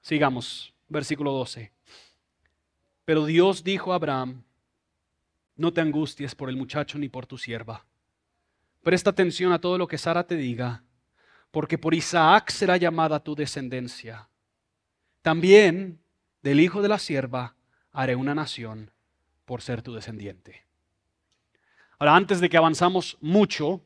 Sigamos, 0.00 0.74
versículo 0.88 1.30
12. 1.30 1.70
Pero 3.04 3.24
Dios 3.24 3.62
dijo 3.62 3.92
a 3.92 3.94
Abraham, 3.94 4.42
no 5.56 5.72
te 5.72 5.80
angusties 5.80 6.34
por 6.34 6.48
el 6.48 6.56
muchacho 6.56 6.98
ni 6.98 7.08
por 7.08 7.26
tu 7.26 7.38
sierva. 7.38 7.84
Presta 8.82 9.10
atención 9.10 9.52
a 9.52 9.60
todo 9.60 9.78
lo 9.78 9.88
que 9.88 9.98
Sara 9.98 10.26
te 10.26 10.36
diga, 10.36 10.84
porque 11.50 11.78
por 11.78 11.94
Isaac 11.94 12.50
será 12.50 12.76
llamada 12.76 13.20
tu 13.20 13.34
descendencia. 13.34 14.28
También 15.22 15.98
del 16.42 16.60
hijo 16.60 16.82
de 16.82 16.88
la 16.88 16.98
sierva 16.98 17.56
haré 17.92 18.14
una 18.14 18.34
nación 18.34 18.90
por 19.44 19.62
ser 19.62 19.82
tu 19.82 19.94
descendiente. 19.94 20.64
Ahora, 21.98 22.14
antes 22.14 22.40
de 22.40 22.48
que 22.48 22.58
avanzamos 22.58 23.16
mucho, 23.20 23.80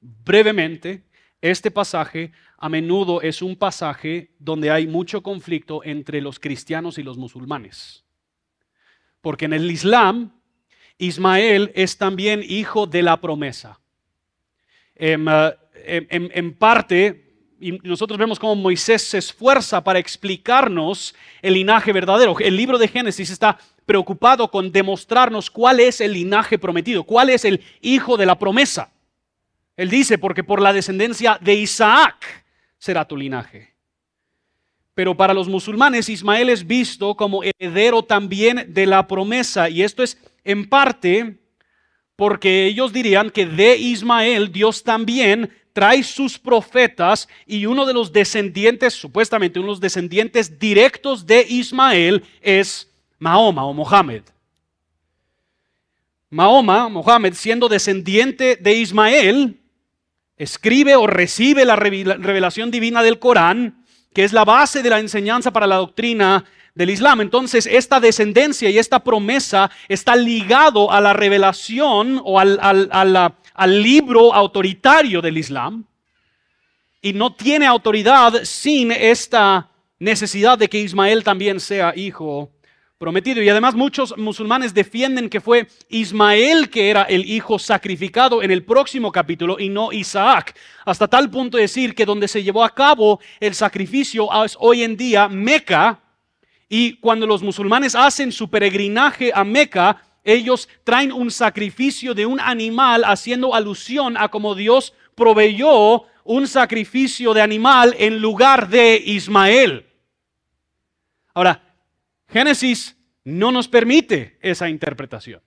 brevemente, 0.00 1.04
este 1.40 1.70
pasaje 1.70 2.32
a 2.58 2.68
menudo 2.68 3.20
es 3.22 3.42
un 3.42 3.56
pasaje 3.56 4.30
donde 4.38 4.70
hay 4.70 4.86
mucho 4.86 5.22
conflicto 5.22 5.82
entre 5.84 6.20
los 6.20 6.38
cristianos 6.38 6.96
y 6.98 7.02
los 7.02 7.18
musulmanes. 7.18 8.04
Porque 9.20 9.46
en 9.46 9.52
el 9.52 9.70
Islam 9.70 10.35
Ismael 10.98 11.72
es 11.74 11.98
también 11.98 12.42
hijo 12.46 12.86
de 12.86 13.02
la 13.02 13.20
promesa. 13.20 13.78
Em, 14.94 15.26
eh, 15.28 16.06
en, 16.10 16.54
parte, 16.54 17.52
y 17.60 17.72
nosotros 17.82 18.18
vemos 18.18 18.38
cómo 18.38 18.56
Moisés 18.56 19.02
se 19.02 19.18
esfuerza 19.18 19.84
para 19.84 19.98
explicarnos 19.98 21.14
el 21.42 21.54
linaje 21.54 21.92
verdadero. 21.92 22.38
El 22.40 22.56
libro 22.56 22.78
de 22.78 22.88
Génesis 22.88 23.30
está 23.30 23.58
preocupado 23.84 24.50
con 24.50 24.72
demostrarnos 24.72 25.50
cuál 25.50 25.80
es 25.80 26.00
el 26.00 26.12
linaje 26.12 26.58
prometido, 26.58 27.04
cuál 27.04 27.30
es 27.30 27.44
el 27.44 27.62
hijo 27.80 28.16
de 28.16 28.26
la 28.26 28.38
promesa. 28.38 28.90
Él 29.76 29.90
dice, 29.90 30.18
porque 30.18 30.42
por 30.42 30.60
la 30.60 30.72
descendencia 30.72 31.38
de 31.40 31.54
Isaac 31.54 32.44
será 32.78 33.06
tu 33.06 33.16
linaje. 33.16 33.74
Pero 34.94 35.14
para 35.14 35.34
los 35.34 35.46
musulmanes, 35.46 36.08
Ismael 36.08 36.48
es 36.48 36.66
visto 36.66 37.14
como 37.14 37.42
heredero 37.44 38.02
también 38.02 38.72
de 38.72 38.86
la 38.86 39.06
promesa. 39.06 39.68
Y 39.68 39.82
esto 39.82 40.02
es 40.02 40.18
en 40.46 40.68
parte 40.68 41.38
porque 42.16 42.66
ellos 42.66 42.92
dirían 42.92 43.28
que 43.28 43.44
de 43.44 43.76
Ismael 43.76 44.50
Dios 44.50 44.82
también 44.82 45.50
trae 45.74 46.02
sus 46.02 46.38
profetas 46.38 47.28
y 47.46 47.66
uno 47.66 47.84
de 47.84 47.92
los 47.92 48.10
descendientes, 48.10 48.94
supuestamente 48.94 49.58
uno 49.58 49.66
de 49.66 49.72
los 49.72 49.80
descendientes 49.80 50.58
directos 50.58 51.26
de 51.26 51.44
Ismael 51.46 52.24
es 52.40 52.90
Mahoma 53.18 53.66
o 53.66 53.74
Mohammed. 53.74 54.22
Mahoma, 56.30 56.88
Mohammed, 56.88 57.34
siendo 57.34 57.68
descendiente 57.68 58.56
de 58.56 58.74
Ismael, 58.74 59.60
escribe 60.38 60.96
o 60.96 61.06
recibe 61.06 61.64
la 61.64 61.76
revelación 61.76 62.70
divina 62.70 63.02
del 63.02 63.18
Corán, 63.18 63.84
que 64.14 64.24
es 64.24 64.32
la 64.32 64.44
base 64.44 64.82
de 64.82 64.90
la 64.90 64.98
enseñanza 64.98 65.52
para 65.52 65.66
la 65.66 65.76
doctrina 65.76 66.44
del 66.76 66.90
Islam. 66.90 67.22
Entonces, 67.22 67.66
esta 67.66 67.98
descendencia 67.98 68.70
y 68.70 68.78
esta 68.78 69.00
promesa 69.00 69.70
está 69.88 70.14
ligado 70.14 70.92
a 70.92 71.00
la 71.00 71.12
revelación 71.12 72.20
o 72.22 72.38
al, 72.38 72.60
al 72.60 73.82
libro 73.82 74.32
autoritario 74.32 75.20
del 75.20 75.38
Islam 75.38 75.84
y 77.02 77.12
no 77.12 77.34
tiene 77.34 77.66
autoridad 77.66 78.44
sin 78.44 78.92
esta 78.92 79.70
necesidad 79.98 80.58
de 80.58 80.68
que 80.68 80.78
Ismael 80.78 81.24
también 81.24 81.60
sea 81.60 81.92
hijo 81.96 82.50
prometido. 82.98 83.42
Y 83.42 83.48
además 83.48 83.74
muchos 83.74 84.16
musulmanes 84.18 84.74
defienden 84.74 85.28
que 85.28 85.40
fue 85.40 85.68
Ismael 85.88 86.68
que 86.68 86.90
era 86.90 87.02
el 87.04 87.24
hijo 87.24 87.58
sacrificado 87.58 88.42
en 88.42 88.50
el 88.50 88.64
próximo 88.64 89.12
capítulo 89.12 89.58
y 89.58 89.68
no 89.68 89.92
Isaac. 89.92 90.54
Hasta 90.84 91.08
tal 91.08 91.30
punto 91.30 91.56
de 91.56 91.62
decir 91.62 91.94
que 91.94 92.04
donde 92.04 92.28
se 92.28 92.42
llevó 92.42 92.64
a 92.64 92.74
cabo 92.74 93.20
el 93.40 93.54
sacrificio 93.54 94.28
es 94.44 94.56
hoy 94.60 94.82
en 94.82 94.96
día 94.96 95.28
Meca, 95.28 96.00
y 96.68 96.94
cuando 96.94 97.26
los 97.26 97.42
musulmanes 97.42 97.94
hacen 97.94 98.32
su 98.32 98.50
peregrinaje 98.50 99.30
a 99.34 99.44
Meca, 99.44 100.02
ellos 100.24 100.68
traen 100.82 101.12
un 101.12 101.30
sacrificio 101.30 102.12
de 102.12 102.26
un 102.26 102.40
animal 102.40 103.04
haciendo 103.04 103.54
alusión 103.54 104.16
a 104.16 104.28
cómo 104.28 104.54
Dios 104.54 104.92
proveyó 105.14 106.04
un 106.24 106.48
sacrificio 106.48 107.32
de 107.32 107.42
animal 107.42 107.94
en 107.98 108.20
lugar 108.20 108.68
de 108.68 108.96
Ismael. 108.96 109.86
Ahora, 111.32 111.62
Génesis 112.28 112.96
no 113.22 113.52
nos 113.52 113.68
permite 113.68 114.36
esa 114.40 114.68
interpretación. 114.68 115.40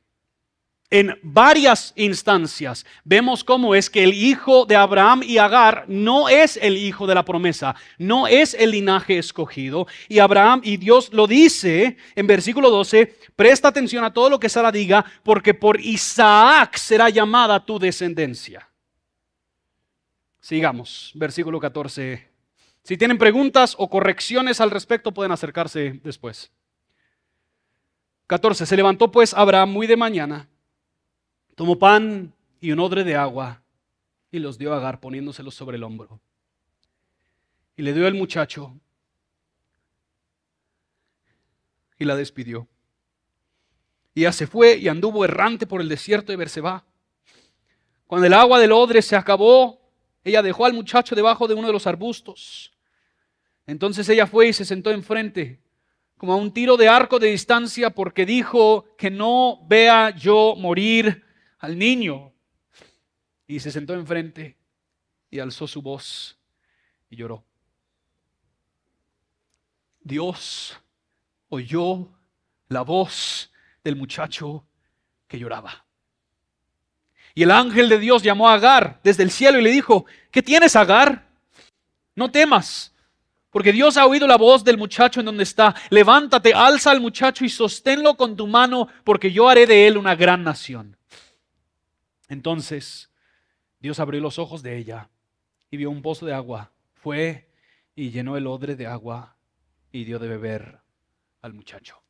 En 0.92 1.20
varias 1.22 1.94
instancias 1.96 2.84
vemos 3.04 3.44
cómo 3.44 3.76
es 3.76 3.92
que 3.92 4.04
el 4.04 4.12
hijo 4.12 4.66
de 4.66 4.76
Abraham 4.76 5.22
y 5.24 5.38
Agar 5.38 5.86
no 5.88 6.30
es 6.30 6.58
el 6.58 6.78
hijo 6.78 7.06
de 7.06 7.14
la 7.14 7.24
promesa, 7.24 7.76
no 8.00 8.28
es 8.28 8.56
el 8.56 8.72
linaje 8.72 9.20
escogido. 9.20 9.86
Y 10.08 10.18
Abraham 10.18 10.62
y 10.64 10.78
Dios 10.78 11.14
lo 11.14 11.28
dice 11.28 11.98
en 12.16 12.26
versículo 12.26 12.72
12, 12.72 13.16
presta 13.36 13.68
atención 13.68 14.04
a 14.04 14.12
todo 14.12 14.32
lo 14.32 14.40
que 14.40 14.50
Sara 14.50 14.72
diga, 14.72 15.06
porque 15.24 15.54
por 15.54 15.80
Isaac 15.80 16.78
será 16.78 17.10
llamada 17.10 17.64
tu 17.64 17.78
descendencia. 17.78 18.68
Sigamos, 20.40 21.12
versículo 21.14 21.60
14. 21.60 22.28
Si 22.82 22.98
tienen 22.98 23.20
preguntas 23.20 23.76
o 23.78 23.92
correcciones 23.92 24.60
al 24.60 24.72
respecto, 24.72 25.14
pueden 25.14 25.32
acercarse 25.32 26.00
después. 26.04 26.52
14. 28.26 28.66
Se 28.66 28.76
levantó 28.76 29.12
pues 29.12 29.36
Abraham 29.36 29.72
muy 29.72 29.86
de 29.86 29.96
mañana 29.96 30.50
tomó 31.60 31.78
pan 31.78 32.34
y 32.62 32.72
un 32.72 32.80
odre 32.80 33.04
de 33.04 33.18
agua 33.18 33.62
y 34.32 34.40
los 34.40 34.58
dio 34.58 34.74
a 34.74 34.78
Agar 34.78 35.02
poniéndoselos 35.02 35.54
sobre 35.54 35.76
el 35.76 35.84
hombro. 35.84 36.22
Y 37.76 37.82
le 37.82 37.92
dio 37.92 38.08
al 38.08 38.14
muchacho 38.14 38.80
y 41.98 42.06
la 42.06 42.16
despidió. 42.16 42.66
Y 44.14 44.22
ella 44.22 44.32
se 44.32 44.48
fue 44.48 44.78
y 44.78 44.88
anduvo 44.88 45.26
errante 45.26 45.68
por 45.68 45.82
el 45.82 45.90
desierto 45.90 46.32
de 46.32 46.38
Berseba. 46.38 46.86
Cuando 48.08 48.28
el 48.28 48.36
agua 48.36 48.58
del 48.58 48.72
odre 48.72 49.02
se 49.02 49.18
acabó, 49.18 49.82
ella 50.24 50.42
dejó 50.42 50.66
al 50.66 50.72
muchacho 50.72 51.14
debajo 51.14 51.46
de 51.46 51.56
uno 51.56 51.68
de 51.68 51.74
los 51.74 51.86
arbustos. 51.86 52.72
Entonces 53.68 54.08
ella 54.08 54.28
fue 54.28 54.48
y 54.48 54.54
se 54.54 54.64
sentó 54.64 54.92
enfrente, 54.92 55.60
como 56.16 56.32
a 56.32 56.38
un 56.38 56.54
tiro 56.54 56.78
de 56.78 56.88
arco 56.88 57.20
de 57.20 57.28
distancia, 57.28 57.90
porque 57.90 58.26
dijo 58.26 58.96
que 58.98 59.12
no 59.12 59.60
vea 59.68 60.12
yo 60.12 60.56
morir 60.58 61.28
al 61.60 61.78
niño. 61.78 62.34
Y 63.48 63.60
se 63.60 63.72
sentó 63.72 63.94
enfrente 63.94 64.58
y 65.30 65.40
alzó 65.40 65.68
su 65.68 65.82
voz 65.82 66.38
y 67.10 67.16
lloró. 67.16 67.44
Dios 70.02 70.80
oyó 71.50 72.10
la 72.68 72.82
voz 72.82 73.52
del 73.84 73.96
muchacho 73.96 74.66
que 75.28 75.40
lloraba. 75.40 75.86
Y 77.36 77.44
el 77.44 77.52
ángel 77.52 77.90
de 77.90 78.00
Dios 78.00 78.24
llamó 78.24 78.50
a 78.50 78.56
Agar 78.56 79.00
desde 79.04 79.24
el 79.24 79.32
cielo 79.32 79.60
y 79.60 79.64
le 79.64 79.72
dijo, 79.72 80.06
¿qué 80.32 80.42
tienes, 80.42 80.76
Agar? 80.76 81.28
No 82.16 82.32
temas, 82.32 82.94
porque 83.50 83.72
Dios 83.72 83.98
ha 83.98 84.06
oído 84.06 84.28
la 84.28 84.38
voz 84.38 84.64
del 84.64 84.78
muchacho 84.78 85.22
en 85.22 85.28
donde 85.28 85.44
está. 85.44 85.76
Levántate, 85.90 86.54
alza 86.54 86.92
al 86.92 87.02
muchacho 87.02 87.46
y 87.46 87.50
sosténlo 87.50 88.16
con 88.16 88.36
tu 88.36 88.46
mano, 88.46 88.88
porque 89.04 89.32
yo 89.32 89.50
haré 89.50 89.66
de 89.66 89.88
él 89.88 89.98
una 89.98 90.16
gran 90.16 90.44
nación. 90.44 90.99
Entonces 92.30 93.10
Dios 93.80 94.00
abrió 94.00 94.22
los 94.22 94.40
ojos 94.40 94.64
de 94.64 94.78
ella 94.78 95.10
y 95.70 95.78
vio 95.78 95.90
un 95.90 96.02
pozo 96.02 96.26
de 96.26 96.34
agua. 96.34 96.72
Fue 96.94 97.52
y 97.96 98.12
llenó 98.12 98.38
el 98.38 98.48
odre 98.48 98.76
de 98.76 98.88
agua 98.88 99.36
y 99.92 100.06
dio 100.06 100.20
de 100.20 100.28
beber 100.30 100.80
al 101.42 101.54
muchacho. 101.54 102.02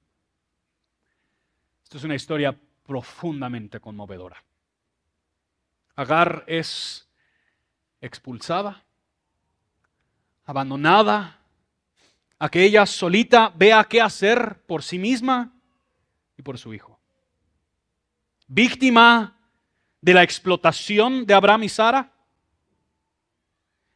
Esto 1.83 1.97
es 1.97 2.03
una 2.03 2.15
historia 2.15 2.55
profundamente 2.85 3.79
conmovedora. 3.79 4.43
Agar 5.95 6.43
es 6.47 7.09
expulsada, 8.01 8.83
abandonada, 10.45 11.39
a 12.37 12.49
que 12.49 12.63
ella 12.63 12.85
solita 12.85 13.51
vea 13.55 13.83
qué 13.83 14.01
hacer 14.01 14.63
por 14.65 14.81
sí 14.81 14.97
misma 14.97 15.53
y 16.37 16.41
por 16.41 16.57
su 16.57 16.73
hijo. 16.73 16.99
Víctima 18.47 19.38
de 20.01 20.13
la 20.13 20.23
explotación 20.23 21.25
de 21.25 21.33
Abraham 21.33 21.63
y 21.63 21.69
Sara. 21.69 22.11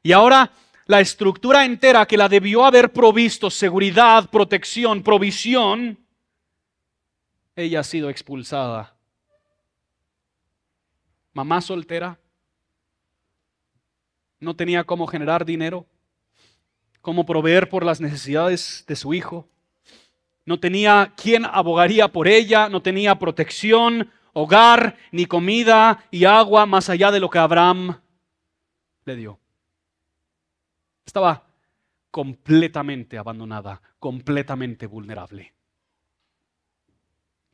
Y 0.02 0.12
ahora 0.12 0.52
la 0.86 1.00
estructura 1.00 1.64
entera 1.64 2.06
que 2.06 2.18
la 2.18 2.28
debió 2.28 2.66
haber 2.66 2.92
provisto 2.92 3.50
seguridad, 3.50 4.30
protección, 4.30 5.02
provisión, 5.02 5.98
ella 7.56 7.82
ha 7.82 7.84
sido 7.84 8.10
expulsada. 8.10 8.96
mamá 11.34 11.62
soltera, 11.62 12.20
no 14.40 14.56
tenía 14.56 14.84
cómo 14.84 15.08
generar 15.08 15.46
dinero, 15.46 15.86
cómo 17.02 17.26
proveer 17.26 17.70
por 17.70 17.84
las 17.86 18.02
necesidades 18.02 18.84
de 18.88 18.96
su 18.96 19.14
hijo, 19.14 19.48
no 20.46 20.60
tenía 20.60 21.14
quien 21.16 21.46
abogaría 21.46 22.08
por 22.10 22.28
ella, 22.28 22.70
no 22.70 22.82
tenía 22.82 23.18
protección, 23.18 24.12
hogar, 24.34 24.98
ni 25.12 25.26
comida 25.26 26.04
y 26.12 26.26
agua 26.26 26.66
más 26.66 26.90
allá 26.90 27.12
de 27.12 27.20
lo 27.20 27.30
que 27.30 27.40
Abraham 27.40 28.00
le 29.06 29.16
dio. 29.16 29.40
Estaba 31.06 31.44
completamente 32.12 33.18
abandonada, 33.18 33.82
completamente 34.00 34.88
vulnerable. 34.88 35.54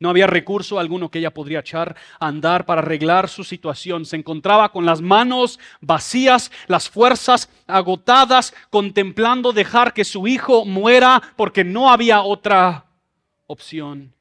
No 0.00 0.08
había 0.08 0.26
recurso 0.26 0.78
alguno 0.78 1.10
que 1.10 1.18
ella 1.18 1.34
podría 1.34 1.60
echar 1.60 1.94
a 2.18 2.26
andar 2.26 2.64
para 2.64 2.80
arreglar 2.80 3.28
su 3.28 3.44
situación. 3.44 4.06
Se 4.06 4.16
encontraba 4.16 4.72
con 4.72 4.86
las 4.86 5.02
manos 5.02 5.60
vacías, 5.82 6.50
las 6.68 6.88
fuerzas 6.88 7.50
agotadas, 7.66 8.54
contemplando 8.70 9.52
dejar 9.52 9.92
que 9.92 10.04
su 10.04 10.26
hijo 10.26 10.64
muera 10.64 11.22
porque 11.36 11.64
no 11.64 11.90
había 11.90 12.22
otra 12.22 12.86
opción. 13.46 14.14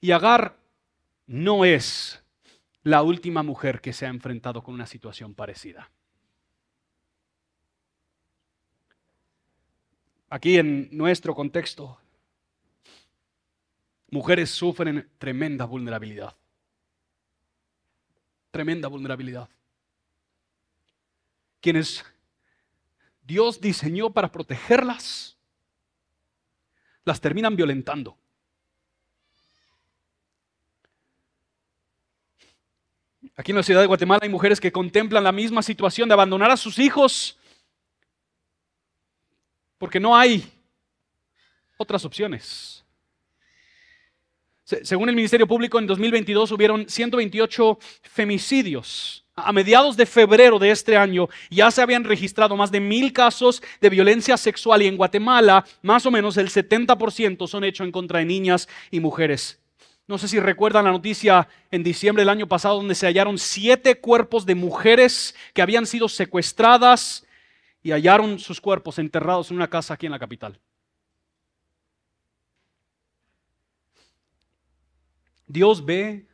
Y 0.00 0.10
Agar 0.10 0.55
no 1.26 1.64
es 1.64 2.22
la 2.82 3.02
última 3.02 3.42
mujer 3.42 3.80
que 3.80 3.92
se 3.92 4.06
ha 4.06 4.08
enfrentado 4.08 4.62
con 4.62 4.74
una 4.74 4.86
situación 4.86 5.34
parecida. 5.34 5.90
Aquí 10.28 10.58
en 10.58 10.88
nuestro 10.90 11.34
contexto, 11.34 11.98
mujeres 14.10 14.50
sufren 14.50 15.08
tremenda 15.18 15.64
vulnerabilidad. 15.64 16.36
Tremenda 18.50 18.88
vulnerabilidad. 18.88 19.48
Quienes 21.60 22.04
Dios 23.22 23.60
diseñó 23.60 24.10
para 24.10 24.30
protegerlas, 24.30 25.36
las 27.04 27.20
terminan 27.20 27.56
violentando. 27.56 28.16
Aquí 33.36 33.52
en 33.52 33.56
la 33.56 33.62
ciudad 33.62 33.82
de 33.82 33.86
Guatemala 33.86 34.20
hay 34.22 34.30
mujeres 34.30 34.60
que 34.60 34.72
contemplan 34.72 35.22
la 35.22 35.32
misma 35.32 35.62
situación 35.62 36.08
de 36.08 36.14
abandonar 36.14 36.50
a 36.50 36.56
sus 36.56 36.78
hijos 36.78 37.38
porque 39.78 40.00
no 40.00 40.16
hay 40.16 40.42
otras 41.76 42.04
opciones. 42.06 42.82
Según 44.64 45.08
el 45.08 45.14
Ministerio 45.14 45.46
Público, 45.46 45.78
en 45.78 45.86
2022 45.86 46.50
hubieron 46.50 46.88
128 46.88 47.78
femicidios. 48.02 49.24
A 49.36 49.52
mediados 49.52 49.98
de 49.98 50.06
febrero 50.06 50.58
de 50.58 50.70
este 50.70 50.96
año 50.96 51.28
ya 51.50 51.70
se 51.70 51.82
habían 51.82 52.04
registrado 52.04 52.56
más 52.56 52.72
de 52.72 52.80
mil 52.80 53.12
casos 53.12 53.62
de 53.82 53.90
violencia 53.90 54.38
sexual 54.38 54.82
y 54.82 54.86
en 54.86 54.96
Guatemala 54.96 55.64
más 55.82 56.06
o 56.06 56.10
menos 56.10 56.38
el 56.38 56.48
70% 56.48 57.46
son 57.46 57.64
hechos 57.64 57.84
en 57.84 57.92
contra 57.92 58.18
de 58.18 58.24
niñas 58.24 58.66
y 58.90 58.98
mujeres. 58.98 59.60
No 60.08 60.18
sé 60.18 60.28
si 60.28 60.38
recuerdan 60.38 60.84
la 60.84 60.92
noticia 60.92 61.48
en 61.70 61.82
diciembre 61.82 62.22
del 62.22 62.28
año 62.28 62.46
pasado 62.46 62.76
donde 62.76 62.94
se 62.94 63.06
hallaron 63.06 63.38
siete 63.38 64.00
cuerpos 64.00 64.46
de 64.46 64.54
mujeres 64.54 65.34
que 65.52 65.62
habían 65.62 65.84
sido 65.84 66.08
secuestradas 66.08 67.26
y 67.82 67.90
hallaron 67.90 68.38
sus 68.38 68.60
cuerpos 68.60 68.98
enterrados 68.98 69.50
en 69.50 69.56
una 69.56 69.68
casa 69.68 69.94
aquí 69.94 70.06
en 70.06 70.12
la 70.12 70.18
capital. 70.18 70.60
Dios 75.46 75.84
ve 75.84 76.26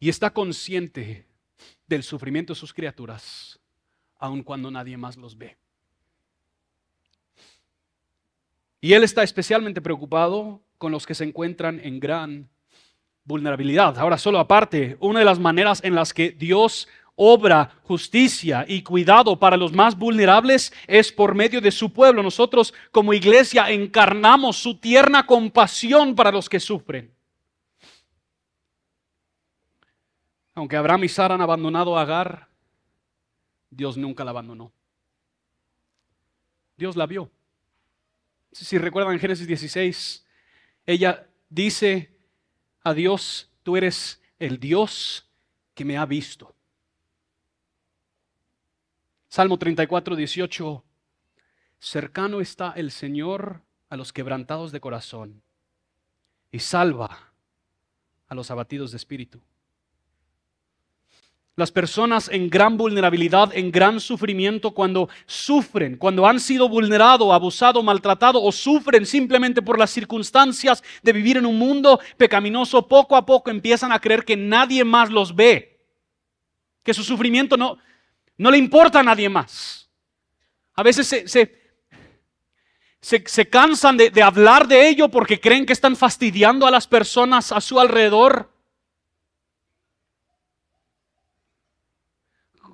y 0.00 0.08
está 0.08 0.32
consciente 0.32 1.26
del 1.86 2.02
sufrimiento 2.02 2.52
de 2.52 2.58
sus 2.58 2.72
criaturas, 2.72 3.58
aun 4.18 4.42
cuando 4.42 4.70
nadie 4.70 4.96
más 4.96 5.16
los 5.16 5.36
ve. 5.36 5.56
Y 8.80 8.94
Él 8.94 9.04
está 9.04 9.22
especialmente 9.22 9.80
preocupado 9.80 10.60
con 10.82 10.90
los 10.90 11.06
que 11.06 11.14
se 11.14 11.22
encuentran 11.22 11.78
en 11.84 12.00
gran 12.00 12.50
vulnerabilidad. 13.22 13.96
Ahora, 13.98 14.18
solo 14.18 14.40
aparte, 14.40 14.96
una 14.98 15.20
de 15.20 15.24
las 15.24 15.38
maneras 15.38 15.80
en 15.84 15.94
las 15.94 16.12
que 16.12 16.32
Dios 16.32 16.88
obra 17.14 17.76
justicia 17.84 18.64
y 18.66 18.82
cuidado 18.82 19.38
para 19.38 19.56
los 19.56 19.72
más 19.72 19.96
vulnerables 19.96 20.72
es 20.88 21.12
por 21.12 21.36
medio 21.36 21.60
de 21.60 21.70
su 21.70 21.92
pueblo. 21.92 22.20
Nosotros 22.20 22.74
como 22.90 23.14
iglesia 23.14 23.70
encarnamos 23.70 24.56
su 24.56 24.76
tierna 24.80 25.24
compasión 25.24 26.16
para 26.16 26.32
los 26.32 26.48
que 26.48 26.58
sufren. 26.58 27.14
Aunque 30.56 30.76
Abraham 30.76 31.04
y 31.04 31.08
Sara 31.10 31.36
han 31.36 31.42
abandonado 31.42 31.96
a 31.96 32.02
Agar, 32.02 32.48
Dios 33.70 33.96
nunca 33.96 34.24
la 34.24 34.32
abandonó. 34.32 34.72
Dios 36.76 36.96
la 36.96 37.06
vio. 37.06 37.30
Si 38.50 38.78
recuerdan 38.78 39.20
Génesis 39.20 39.46
16, 39.46 40.21
ella 40.86 41.28
dice 41.48 42.16
a 42.82 42.94
Dios, 42.94 43.50
tú 43.62 43.76
eres 43.76 44.20
el 44.38 44.58
Dios 44.58 45.28
que 45.74 45.84
me 45.84 45.96
ha 45.96 46.06
visto. 46.06 46.54
Salmo 49.28 49.58
34, 49.58 50.16
18. 50.16 50.84
Cercano 51.78 52.40
está 52.40 52.72
el 52.72 52.90
Señor 52.90 53.62
a 53.88 53.96
los 53.96 54.12
quebrantados 54.12 54.72
de 54.72 54.80
corazón 54.80 55.42
y 56.50 56.58
salva 56.58 57.32
a 58.28 58.34
los 58.34 58.50
abatidos 58.50 58.90
de 58.90 58.98
espíritu. 58.98 59.40
Las 61.54 61.70
personas 61.70 62.30
en 62.30 62.48
gran 62.48 62.78
vulnerabilidad, 62.78 63.54
en 63.54 63.70
gran 63.70 64.00
sufrimiento, 64.00 64.70
cuando 64.70 65.10
sufren, 65.26 65.98
cuando 65.98 66.26
han 66.26 66.40
sido 66.40 66.66
vulnerados, 66.66 67.30
abusados, 67.30 67.84
maltratados 67.84 68.40
o 68.42 68.50
sufren 68.50 69.04
simplemente 69.04 69.60
por 69.60 69.78
las 69.78 69.90
circunstancias 69.90 70.82
de 71.02 71.12
vivir 71.12 71.36
en 71.36 71.44
un 71.44 71.58
mundo 71.58 72.00
pecaminoso, 72.16 72.88
poco 72.88 73.16
a 73.16 73.26
poco 73.26 73.50
empiezan 73.50 73.92
a 73.92 73.98
creer 73.98 74.24
que 74.24 74.34
nadie 74.34 74.82
más 74.82 75.10
los 75.10 75.36
ve, 75.36 75.78
que 76.82 76.94
su 76.94 77.04
sufrimiento 77.04 77.58
no, 77.58 77.76
no 78.38 78.50
le 78.50 78.56
importa 78.56 79.00
a 79.00 79.02
nadie 79.02 79.28
más. 79.28 79.90
A 80.74 80.82
veces 80.82 81.06
se, 81.06 81.28
se, 83.02 83.50
cansan 83.50 83.98
de, 83.98 84.08
de 84.08 84.22
hablar 84.22 84.66
de 84.66 84.88
ello 84.88 85.10
porque 85.10 85.38
creen 85.38 85.66
que 85.66 85.74
están 85.74 85.96
fastidiando 85.96 86.66
a 86.66 86.70
las 86.70 86.86
personas 86.86 87.52
a 87.52 87.60
su 87.60 87.78
alrededor. 87.78 88.51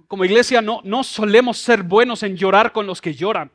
Como 0.09 0.25
iglesia 0.25 0.63
no, 0.63 1.05
solemos 1.05 1.59
ser 1.59 1.83
buenos 1.83 2.23
en 2.23 2.35
llorar 2.35 2.73
con 2.73 2.87
los 2.87 3.01
que 3.03 3.13
lloran. 3.13 3.53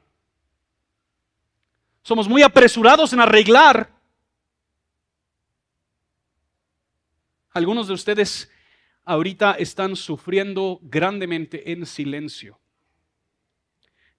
Somos 2.03 2.29
muy 2.29 2.43
apresurados 2.43 3.11
en 3.11 3.19
arreglar. 3.19 3.89
Algunos 7.49 7.87
de 7.87 7.93
ustedes 7.93 8.51
ahorita 9.03 9.53
están 9.53 9.95
sufriendo 9.95 10.79
grandemente 10.83 11.71
en 11.71 11.87
silencio. 11.87 12.59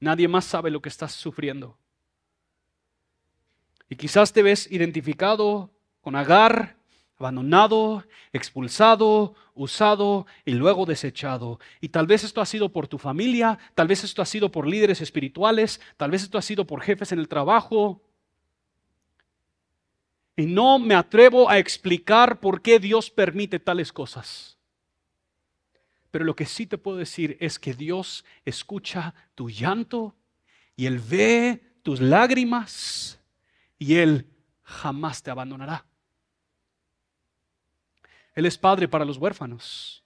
Nadie 0.01 0.27
más 0.27 0.45
sabe 0.45 0.73
lo 0.73 0.83
que 0.83 0.89
estás 0.89 1.13
sufriendo. 1.13 1.79
Y 3.89 3.95
quizás 3.95 4.33
te 4.33 4.43
ves 4.43 4.71
identificado 4.73 5.71
con 6.01 6.17
Agar 6.17 6.77
abandonado, 7.25 8.05
expulsado, 8.33 9.35
usado 9.55 10.27
y 10.45 10.53
luego 10.53 10.85
desechado. 10.85 11.59
Y 11.81 11.89
tal 11.89 12.07
vez 12.07 12.23
esto 12.23 12.41
ha 12.41 12.47
sido 12.47 12.71
por 12.71 12.87
tu 12.87 12.99
familia, 12.99 13.59
tal 13.75 13.89
vez 13.89 14.05
esto 14.05 14.21
ha 14.21 14.27
sido 14.27 14.51
por 14.51 14.67
líderes 14.67 15.01
espirituales, 15.01 15.81
tal 15.97 16.11
vez 16.11 16.23
esto 16.23 16.37
ha 16.37 16.43
sido 16.43 16.67
por 16.67 16.83
jefes 16.83 17.13
en 17.13 17.19
el 17.19 17.29
trabajo. 17.29 18.03
Y 20.37 20.47
no 20.47 20.79
me 20.79 20.95
atrevo 20.95 21.49
a 21.49 21.59
explicar 21.59 22.41
por 22.41 22.61
qué 22.61 22.79
Dios 22.79 23.11
permite 23.11 23.59
tales 23.59 23.93
cosas. 23.93 24.59
Pero 26.11 26.25
lo 26.25 26.37
que 26.37 26.47
sí 26.47 26.67
te 26.67 26.79
puedo 26.79 26.99
decir 26.99 27.37
es 27.41 27.59
que 27.59 27.73
Dios 27.73 28.25
escucha 28.45 29.15
tu 29.35 29.49
llanto 29.49 30.15
y 30.77 30.87
Él 30.87 30.99
ve 30.99 31.79
tus 31.83 32.01
lágrimas 32.01 33.19
y 33.79 33.97
Él 33.97 34.27
jamás 34.63 35.23
te 35.23 35.31
abandonará. 35.31 35.87
Él 38.35 38.47
es 38.47 38.59
padre 38.59 38.89
para 38.89 39.05
los 39.05 39.17
huérfanos, 39.17 40.03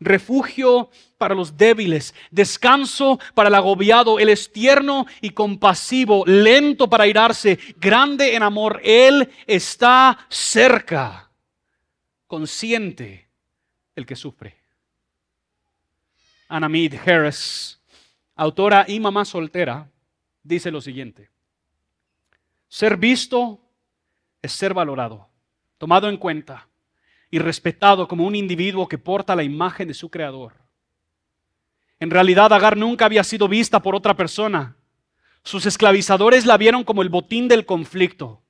refugio 0.00 0.90
para 1.16 1.34
los 1.34 1.56
débiles, 1.56 2.14
descanso 2.30 3.20
para 3.34 3.48
el 3.48 3.54
agobiado. 3.54 4.18
Él 4.18 4.28
es 4.28 4.52
tierno 4.52 5.06
y 5.20 5.30
compasivo, 5.30 6.24
lento 6.26 6.90
para 6.90 7.06
irarse, 7.06 7.58
grande 7.76 8.34
en 8.34 8.42
amor. 8.42 8.80
Él 8.84 9.30
está 9.46 10.26
cerca, 10.28 11.30
consciente 12.26 13.28
el 13.94 14.04
que 14.04 14.16
sufre. 14.16 14.56
Anna 16.48 16.68
Mead 16.68 16.94
Harris, 17.06 17.80
autora 18.34 18.84
y 18.88 18.98
mamá 19.00 19.24
soltera, 19.24 19.88
dice 20.42 20.70
lo 20.70 20.80
siguiente. 20.80 21.30
Ser 22.68 22.96
visto 22.96 23.60
es 24.42 24.52
ser 24.52 24.74
valorado, 24.74 25.28
tomado 25.78 26.08
en 26.08 26.16
cuenta 26.16 26.68
y 27.30 27.38
respetado 27.38 28.08
como 28.08 28.24
un 28.24 28.34
individuo 28.34 28.88
que 28.88 28.98
porta 28.98 29.36
la 29.36 29.42
imagen 29.42 29.88
de 29.88 29.94
su 29.94 30.10
creador. 30.10 30.54
En 31.98 32.10
realidad 32.10 32.52
Agar 32.52 32.76
nunca 32.76 33.06
había 33.06 33.24
sido 33.24 33.48
vista 33.48 33.80
por 33.80 33.94
otra 33.94 34.14
persona. 34.16 34.76
Sus 35.42 35.66
esclavizadores 35.66 36.44
la 36.46 36.56
vieron 36.56 36.84
como 36.84 37.02
el 37.02 37.08
botín 37.08 37.48
del 37.48 37.64
conflicto. 37.64 38.42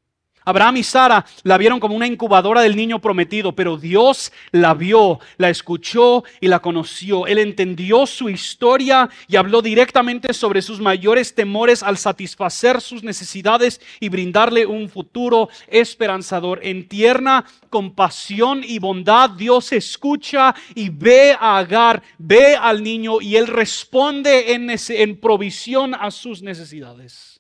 Abraham 0.47 0.77
y 0.77 0.85
Sara 0.85 1.27
la 1.43 1.59
vieron 1.59 1.81
como 1.81 1.97
una 1.97 2.07
incubadora 2.07 2.61
del 2.61 2.77
niño 2.77 3.01
prometido, 3.01 3.57
pero 3.57 3.77
Dios 3.77 4.33
la 4.53 4.75
vio, 4.75 5.19
la 5.39 5.51
escuchó 5.51 6.23
y 6.41 6.47
la 6.47 6.61
conoció. 6.61 7.27
Él 7.27 7.39
entendió 7.39 8.07
su 8.07 8.31
historia 8.31 9.11
y 9.27 9.35
habló 9.35 9.61
directamente 9.61 10.33
sobre 10.33 10.63
sus 10.63 10.81
mayores 10.81 11.35
temores 11.35 11.83
al 11.83 11.99
satisfacer 11.99 12.81
sus 12.81 13.03
necesidades 13.03 13.81
y 13.99 14.09
brindarle 14.09 14.67
un 14.67 14.89
futuro 14.89 15.49
esperanzador. 15.67 16.61
En 16.63 16.87
tierna 16.87 17.45
compasión 17.69 18.63
y 18.63 18.79
bondad, 18.79 19.31
Dios 19.31 19.73
escucha 19.73 20.55
y 20.77 20.91
ve 20.91 21.37
a 21.39 21.59
Agar, 21.59 22.05
ve 22.19 22.55
al 22.55 22.85
niño 22.85 23.21
y 23.21 23.35
él 23.35 23.49
responde 23.49 24.53
en, 24.53 24.71
en 24.71 25.21
provisión 25.21 25.93
a 25.93 26.13
sus 26.13 26.41
necesidades. 26.41 27.36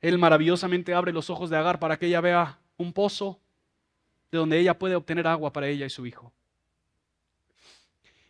Él 0.00 0.18
maravillosamente 0.18 0.94
abre 0.94 1.12
los 1.12 1.30
ojos 1.30 1.50
de 1.50 1.56
Agar 1.56 1.78
para 1.78 1.98
que 1.98 2.06
ella 2.06 2.20
vea 2.20 2.58
un 2.76 2.92
pozo 2.92 3.40
de 4.30 4.38
donde 4.38 4.58
ella 4.58 4.78
puede 4.78 4.94
obtener 4.94 5.26
agua 5.26 5.52
para 5.52 5.68
ella 5.68 5.86
y 5.86 5.90
su 5.90 6.06
hijo. 6.06 6.32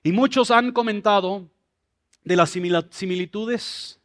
Y 0.02 0.12
muchos 0.12 0.50
han 0.50 0.72
comentado 0.72 1.48
de 2.24 2.36
las 2.36 2.50
similitudes 2.50 4.00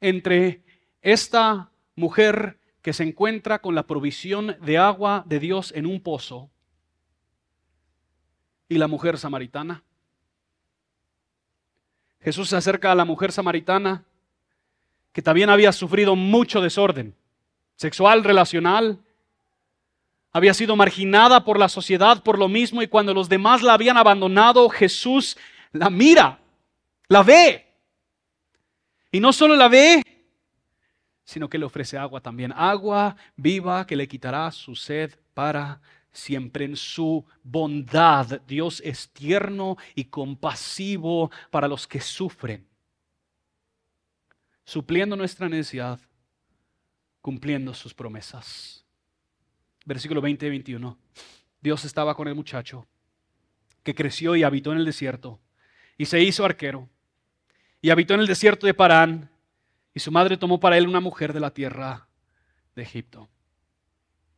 entre 0.00 0.62
esta 1.00 1.70
mujer 1.94 2.58
que 2.82 2.92
se 2.92 3.04
encuentra 3.04 3.60
con 3.60 3.74
la 3.74 3.86
provisión 3.86 4.56
de 4.60 4.78
agua 4.78 5.22
de 5.26 5.38
Dios 5.38 5.72
en 5.74 5.86
un 5.86 6.00
pozo 6.00 6.50
y 8.68 8.78
la 8.78 8.88
mujer 8.88 9.18
samaritana. 9.18 9.82
Jesús 12.20 12.48
se 12.48 12.56
acerca 12.56 12.92
a 12.92 12.94
la 12.94 13.04
mujer 13.04 13.32
samaritana 13.32 14.04
que 15.12 15.22
también 15.22 15.50
había 15.50 15.72
sufrido 15.72 16.16
mucho 16.16 16.60
desorden 16.60 17.14
sexual, 17.76 18.22
relacional. 18.24 18.98
Había 20.32 20.54
sido 20.54 20.76
marginada 20.76 21.44
por 21.44 21.58
la 21.58 21.68
sociedad 21.68 22.22
por 22.22 22.38
lo 22.38 22.46
mismo 22.46 22.82
y 22.82 22.88
cuando 22.88 23.14
los 23.14 23.28
demás 23.28 23.62
la 23.62 23.74
habían 23.74 23.96
abandonado, 23.96 24.68
Jesús 24.68 25.36
la 25.72 25.90
mira, 25.90 26.38
la 27.08 27.22
ve. 27.22 27.66
Y 29.10 29.18
no 29.18 29.32
solo 29.32 29.56
la 29.56 29.68
ve, 29.68 30.02
sino 31.24 31.48
que 31.48 31.58
le 31.58 31.64
ofrece 31.64 31.96
agua 31.96 32.20
también. 32.20 32.52
Agua 32.52 33.16
viva 33.34 33.86
que 33.86 33.96
le 33.96 34.06
quitará 34.06 34.52
su 34.52 34.76
sed 34.76 35.14
para 35.34 35.80
siempre 36.12 36.66
en 36.66 36.76
su 36.76 37.24
bondad. 37.42 38.40
Dios 38.46 38.82
es 38.84 39.08
tierno 39.10 39.76
y 39.94 40.04
compasivo 40.04 41.30
para 41.50 41.66
los 41.66 41.86
que 41.86 42.00
sufren 42.00 42.69
supliendo 44.70 45.16
nuestra 45.16 45.48
necesidad, 45.48 45.98
cumpliendo 47.20 47.74
sus 47.74 47.92
promesas. 47.92 48.84
Versículo 49.84 50.20
20 50.20 50.46
y 50.46 50.48
21. 50.48 50.96
Dios 51.60 51.84
estaba 51.84 52.14
con 52.14 52.28
el 52.28 52.36
muchacho 52.36 52.86
que 53.82 53.96
creció 53.96 54.36
y 54.36 54.44
habitó 54.44 54.70
en 54.70 54.78
el 54.78 54.84
desierto 54.84 55.40
y 55.98 56.06
se 56.06 56.22
hizo 56.22 56.44
arquero 56.44 56.88
y 57.82 57.90
habitó 57.90 58.14
en 58.14 58.20
el 58.20 58.28
desierto 58.28 58.64
de 58.64 58.74
Parán 58.74 59.28
y 59.92 59.98
su 59.98 60.12
madre 60.12 60.36
tomó 60.36 60.60
para 60.60 60.78
él 60.78 60.86
una 60.86 61.00
mujer 61.00 61.32
de 61.32 61.40
la 61.40 61.52
tierra 61.52 62.06
de 62.76 62.82
Egipto. 62.82 63.28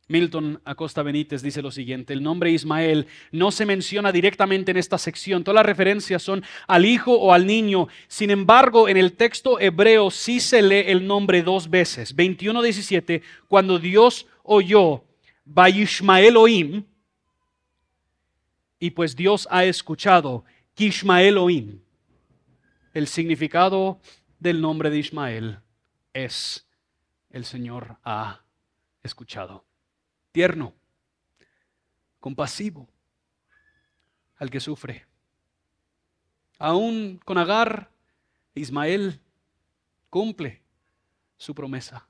Milton 0.07 0.61
Acosta 0.65 1.01
Benítez 1.01 1.41
dice 1.41 1.61
lo 1.61 1.71
siguiente, 1.71 2.13
el 2.13 2.21
nombre 2.21 2.51
Ismael 2.51 3.07
no 3.31 3.51
se 3.51 3.65
menciona 3.65 4.11
directamente 4.11 4.71
en 4.71 4.77
esta 4.77 4.97
sección, 4.97 5.43
todas 5.43 5.55
las 5.55 5.65
referencias 5.65 6.21
son 6.21 6.43
al 6.67 6.85
hijo 6.85 7.13
o 7.13 7.31
al 7.31 7.47
niño, 7.47 7.87
sin 8.07 8.29
embargo 8.29 8.89
en 8.89 8.97
el 8.97 9.13
texto 9.13 9.59
hebreo 9.59 10.11
sí 10.11 10.41
se 10.41 10.61
lee 10.61 10.83
el 10.87 11.07
nombre 11.07 11.41
dos 11.41 11.69
veces, 11.69 12.15
21-17, 12.15 13.21
cuando 13.47 13.79
Dios 13.79 14.27
oyó 14.43 15.05
Bayishmael 15.45 16.35
Oim, 16.35 16.83
y 18.77 18.91
pues 18.91 19.15
Dios 19.15 19.47
ha 19.49 19.63
escuchado 19.63 20.43
Kishmael 20.73 21.37
Oim, 21.37 21.79
el 22.93 23.07
significado 23.07 24.01
del 24.37 24.59
nombre 24.59 24.89
de 24.89 24.97
Ismael 24.97 25.59
es 26.11 26.67
el 27.29 27.45
Señor 27.45 27.97
ha 28.03 28.41
escuchado 29.01 29.65
tierno, 30.33 30.73
compasivo 32.19 32.89
al 34.35 34.49
que 34.49 34.59
sufre. 34.59 35.05
Aún 36.59 37.21
con 37.23 37.37
Agar, 37.37 37.89
Ismael 38.55 39.21
cumple 40.09 40.61
su 41.37 41.55
promesa. 41.55 42.05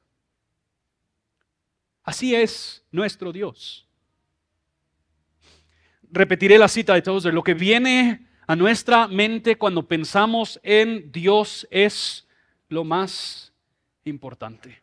Así 2.03 2.33
es 2.35 2.83
nuestro 2.91 3.31
Dios. 3.31 3.87
Repetiré 6.11 6.57
la 6.57 6.67
cita 6.67 6.93
de 6.93 7.01
Tozer. 7.01 7.33
Lo 7.33 7.43
que 7.43 7.53
viene 7.53 8.27
a 8.45 8.55
nuestra 8.55 9.07
mente 9.07 9.57
cuando 9.57 9.87
pensamos 9.87 10.59
en 10.63 11.11
Dios 11.11 11.67
es 11.71 12.27
lo 12.69 12.83
más 12.83 13.53
importante. 14.03 14.82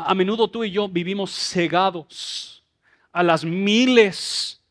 A 0.00 0.14
menudo 0.14 0.48
tú 0.48 0.62
y 0.62 0.70
yo 0.70 0.88
vivimos 0.88 1.32
cegados 1.32 2.62
a 3.10 3.24
las 3.24 3.44
miles 3.44 4.62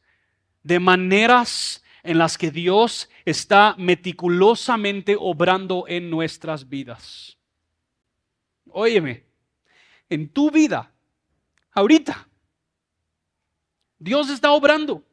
de 0.64 0.80
maneras 0.80 1.84
en 2.02 2.18
las 2.18 2.38
que 2.38 2.50
Dios 2.50 3.10
está 3.26 3.76
meticulosamente 3.78 5.18
obrando 5.20 5.84
en 5.90 6.10
nuestras 6.10 6.70
vidas. 6.70 7.38
Óyeme, 8.72 9.26
en 10.10 10.30
tu 10.30 10.50
vida, 10.50 10.90
ahorita, 11.74 12.26
Dios 14.00 14.30
está 14.30 14.52
obrando. 14.52 15.04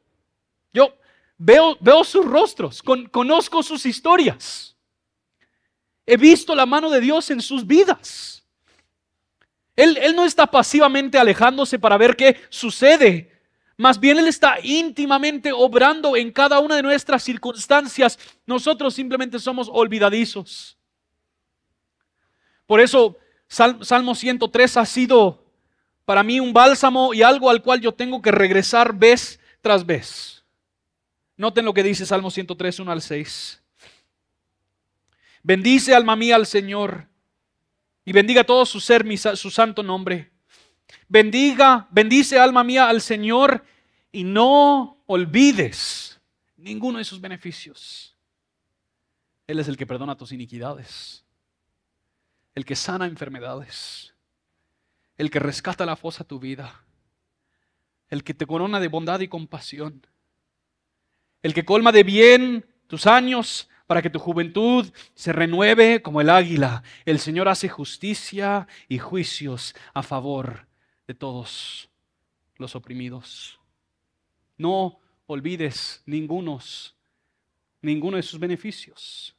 Yo 0.71 0.97
veo, 1.37 1.77
veo 1.81 2.05
sus 2.05 2.25
rostros, 2.25 2.81
conozco 3.11 3.61
sus 3.63 3.85
historias. 3.85 4.77
He 6.05 6.15
visto 6.15 6.55
la 6.55 6.65
mano 6.65 6.89
de 6.89 7.01
Dios 7.01 7.29
en 7.31 7.41
sus 7.41 7.67
vidas. 7.67 8.44
Él, 9.75 10.15
no 10.15 10.25
está 10.25 10.47
pasivamente 10.47 11.17
alejándose 11.17 11.77
para 11.77 11.97
ver 11.97 12.15
qué 12.15 12.39
sucede. 12.49 13.31
Más 13.77 13.99
bien 13.99 14.17
Él 14.17 14.27
está 14.27 14.57
íntimamente 14.63 15.51
obrando 15.51 16.15
en 16.15 16.31
cada 16.31 16.59
una 16.59 16.77
de 16.77 16.83
nuestras 16.83 17.23
circunstancias. 17.23 18.17
Nosotros 18.45 18.93
simplemente 18.93 19.37
somos 19.37 19.69
olvidadizos. 19.71 20.77
Por 22.65 22.79
eso 22.79 23.17
Salmo 23.47 24.15
103 24.15 24.77
ha 24.77 24.85
sido 24.85 25.43
para 26.05 26.23
mí 26.23 26.39
un 26.39 26.53
bálsamo 26.53 27.13
y 27.13 27.21
algo 27.21 27.49
al 27.49 27.61
cual 27.61 27.81
yo 27.81 27.93
tengo 27.93 28.21
que 28.21 28.31
regresar 28.31 28.95
vez 28.95 29.39
tras 29.61 29.85
vez. 29.85 30.43
Noten 31.35 31.65
lo 31.65 31.73
que 31.73 31.83
dice 31.83 32.05
Salmo 32.05 32.31
103, 32.31 32.79
1 32.79 32.91
al 32.91 33.01
6. 33.01 33.61
Bendice 35.43 35.93
alma 35.93 36.15
mía 36.15 36.37
al 36.37 36.45
Señor 36.45 37.09
y 38.05 38.13
bendiga 38.13 38.43
todo 38.43 38.65
su 38.65 38.79
ser, 38.79 39.05
su 39.35 39.49
santo 39.49 39.81
nombre. 39.81 40.31
Bendiga, 41.09 41.87
bendice 41.89 42.39
alma 42.39 42.63
mía 42.63 42.87
al 42.87 43.01
Señor 43.01 43.65
y 44.11 44.23
no 44.23 45.03
olvides 45.07 46.21
ninguno 46.55 46.99
de 46.99 47.03
sus 47.03 47.19
beneficios. 47.19 48.15
Él 49.47 49.59
es 49.59 49.67
el 49.67 49.75
que 49.75 49.87
perdona 49.87 50.15
tus 50.15 50.31
iniquidades, 50.31 51.25
el 52.53 52.63
que 52.63 52.75
sana 52.75 53.07
enfermedades, 53.07 54.13
el 55.17 55.31
que 55.31 55.39
rescata 55.39 55.85
la 55.85 55.95
fosa 55.95 56.23
tu 56.23 56.39
vida, 56.39 56.83
el 58.09 58.23
que 58.23 58.35
te 58.35 58.45
corona 58.45 58.79
de 58.79 58.87
bondad 58.87 59.19
y 59.19 59.27
compasión, 59.27 60.05
el 61.41 61.53
que 61.53 61.65
colma 61.65 61.91
de 61.91 62.03
bien 62.03 62.65
tus 62.87 63.07
años 63.07 63.67
para 63.87 64.01
que 64.01 64.09
tu 64.09 64.19
juventud 64.19 64.91
se 65.13 65.31
renueve 65.31 66.01
como 66.01 66.21
el 66.21 66.29
águila. 66.29 66.83
El 67.05 67.19
Señor 67.19 67.47
hace 67.47 67.69
justicia 67.69 68.67
y 68.87 68.97
juicios 68.97 69.75
a 69.93 70.01
favor 70.01 70.67
de 71.07 71.13
todos 71.13 71.89
los 72.57 72.75
oprimidos. 72.75 73.59
No 74.57 74.99
olvides 75.27 76.01
ningunos, 76.05 76.95
ninguno 77.81 78.17
de 78.17 78.23
sus 78.23 78.39
beneficios. 78.39 79.35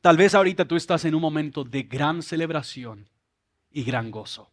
Tal 0.00 0.16
vez 0.16 0.34
ahorita 0.34 0.64
tú 0.64 0.76
estás 0.76 1.04
en 1.04 1.14
un 1.14 1.22
momento 1.22 1.64
de 1.64 1.84
gran 1.84 2.22
celebración 2.22 3.08
y 3.70 3.84
gran 3.84 4.10
gozo. 4.10 4.50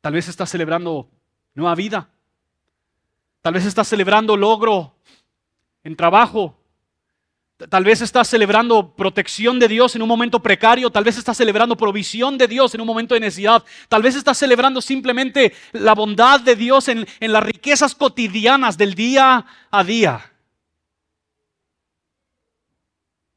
Tal 0.00 0.12
vez 0.12 0.28
estás 0.28 0.48
celebrando 0.48 1.10
nueva 1.54 1.74
vida. 1.74 2.10
Tal 3.42 3.54
vez 3.54 3.64
estás 3.64 3.88
celebrando 3.88 4.36
logro 4.36 4.94
en 5.84 5.96
trabajo. 5.96 6.58
Tal 7.70 7.82
vez 7.82 8.00
estás 8.02 8.28
celebrando 8.28 8.94
protección 8.94 9.58
de 9.58 9.66
Dios 9.66 9.96
en 9.96 10.02
un 10.02 10.08
momento 10.08 10.40
precario, 10.40 10.90
tal 10.90 11.02
vez 11.02 11.18
estás 11.18 11.36
celebrando 11.36 11.76
provisión 11.76 12.38
de 12.38 12.46
Dios 12.46 12.72
en 12.72 12.80
un 12.80 12.86
momento 12.86 13.14
de 13.14 13.20
necesidad, 13.20 13.64
tal 13.88 14.00
vez 14.00 14.14
estás 14.14 14.38
celebrando 14.38 14.80
simplemente 14.80 15.52
la 15.72 15.92
bondad 15.92 16.40
de 16.40 16.54
Dios 16.54 16.86
en, 16.86 17.04
en 17.18 17.32
las 17.32 17.42
riquezas 17.42 17.96
cotidianas 17.96 18.78
del 18.78 18.94
día 18.94 19.44
a 19.72 19.82
día. 19.82 20.32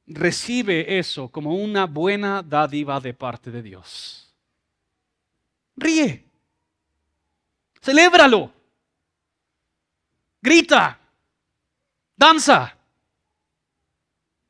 Recibe 0.05 0.99
eso 0.99 1.29
como 1.29 1.55
una 1.55 1.85
buena 1.85 2.43
dádiva 2.43 2.99
de 2.99 3.15
parte 3.15 3.49
de 3.49 3.63
Dios. 3.63 4.35
Ríe. 5.75 6.25
Celébralo. 7.81 8.60
Grita. 10.41 10.99
Danza. 12.15 12.77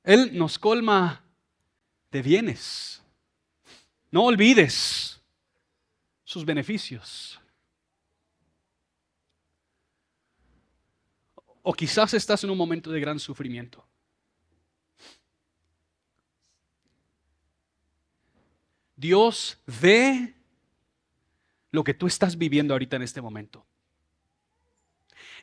Él 0.04 0.38
nos 0.38 0.58
colma 0.58 1.24
de 2.10 2.22
bienes. 2.22 3.04
No 4.10 4.24
olvides 4.24 5.22
sus 6.24 6.46
beneficios. 6.46 7.40
O 11.64 11.74
quizás 11.74 12.14
estás 12.14 12.44
en 12.44 12.50
un 12.50 12.58
momento 12.58 12.90
de 12.92 13.00
gran 13.00 13.20
sufrimiento. 13.20 13.86
Dios 18.96 19.60
ve 19.66 20.36
lo 21.72 21.84
que 21.84 21.94
tú 21.94 22.08
estás 22.08 22.38
viviendo 22.38 22.74
ahorita 22.74 22.96
en 22.98 23.02
este 23.02 23.22
momento. 23.22 23.66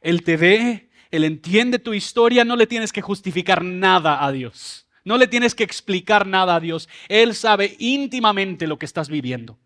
Él 0.01 0.23
te 0.23 0.37
ve, 0.37 0.91
Él 1.11 1.25
entiende 1.25 1.79
tu 1.79 1.95
historia, 1.95 2.45
no 2.45 2.57
le 2.57 2.67
tienes 2.67 2.93
que 2.93 3.03
justificar 3.03 3.65
nada 3.65 4.25
a 4.25 4.33
Dios. 4.33 4.87
No 5.05 5.17
le 5.17 5.27
tienes 5.27 5.55
que 5.55 5.65
explicar 5.65 6.27
nada 6.27 6.57
a 6.57 6.61
Dios. 6.61 6.89
Él 7.09 7.35
sabe 7.35 7.77
íntimamente 7.79 8.67
lo 8.67 8.79
que 8.79 8.87
estás 8.87 9.09
viviendo. 9.09 9.59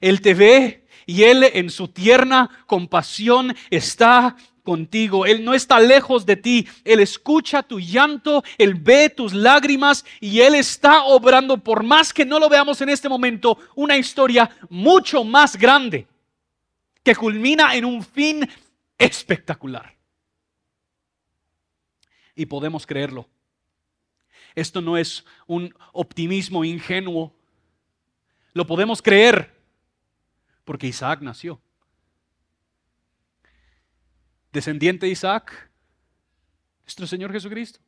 Él 0.00 0.20
te 0.20 0.34
ve 0.34 0.86
y 1.06 1.22
Él 1.22 1.44
en 1.44 1.70
su 1.70 1.88
tierna 1.88 2.50
compasión 2.66 3.54
está 3.70 4.36
contigo. 4.62 5.26
Él 5.26 5.44
no 5.44 5.54
está 5.54 5.80
lejos 5.80 6.26
de 6.26 6.36
ti. 6.36 6.68
Él 6.84 7.00
escucha 7.00 7.62
tu 7.62 7.80
llanto, 7.80 8.42
Él 8.58 8.74
ve 8.74 9.08
tus 9.08 9.32
lágrimas 9.32 10.04
y 10.20 10.40
Él 10.40 10.54
está 10.54 11.04
obrando, 11.04 11.58
por 11.58 11.82
más 11.82 12.12
que 12.12 12.24
no 12.24 12.38
lo 12.38 12.48
veamos 12.48 12.80
en 12.80 12.88
este 12.88 13.08
momento, 13.08 13.58
una 13.74 13.96
historia 13.96 14.50
mucho 14.68 15.24
más 15.24 15.56
grande 15.56 16.06
que 17.02 17.14
culmina 17.14 17.74
en 17.74 17.84
un 17.84 18.02
fin 18.02 18.48
espectacular. 19.04 19.96
Y 22.34 22.46
podemos 22.46 22.86
creerlo. 22.86 23.28
Esto 24.54 24.80
no 24.80 24.96
es 24.96 25.24
un 25.46 25.74
optimismo 25.92 26.64
ingenuo. 26.64 27.34
Lo 28.52 28.66
podemos 28.66 29.00
creer 29.00 29.62
porque 30.64 30.86
Isaac 30.86 31.20
nació. 31.22 31.60
Descendiente 34.52 35.06
de 35.06 35.12
Isaac, 35.12 35.70
nuestro 36.82 37.06
Señor 37.06 37.32
Jesucristo. 37.32 37.80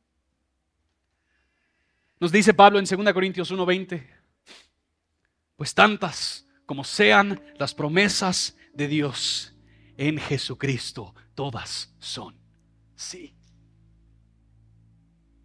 Nos 2.19 2.31
dice 2.31 2.53
Pablo 2.53 2.79
en 2.79 2.85
2 2.85 3.13
Corintios 3.13 3.51
1:20, 3.51 4.07
pues 5.55 5.73
tantas 5.73 6.47
como 6.65 6.83
sean 6.83 7.41
las 7.57 7.73
promesas 7.75 8.57
de 8.73 8.87
Dios, 8.87 9.54
en 9.97 10.17
Jesucristo 10.17 11.13
todas 11.33 11.93
son 11.99 12.35
sí. 12.95 13.33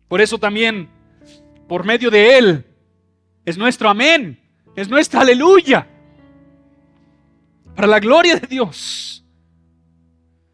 Por 0.08 0.20
eso 0.20 0.38
también, 0.38 0.88
por 1.68 1.84
medio 1.84 2.10
de 2.10 2.38
Él, 2.38 2.66
es 3.44 3.56
nuestro 3.56 3.88
amén, 3.88 4.40
es 4.74 4.88
nuestra 4.88 5.20
aleluya, 5.20 5.86
para 7.74 7.86
la 7.86 8.00
gloria 8.00 8.36
de 8.36 8.46
Dios. 8.46 9.24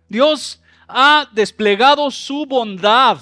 Dios 0.08 0.62
ha 0.86 1.28
desplegado 1.32 2.10
su 2.10 2.46
bondad, 2.46 3.18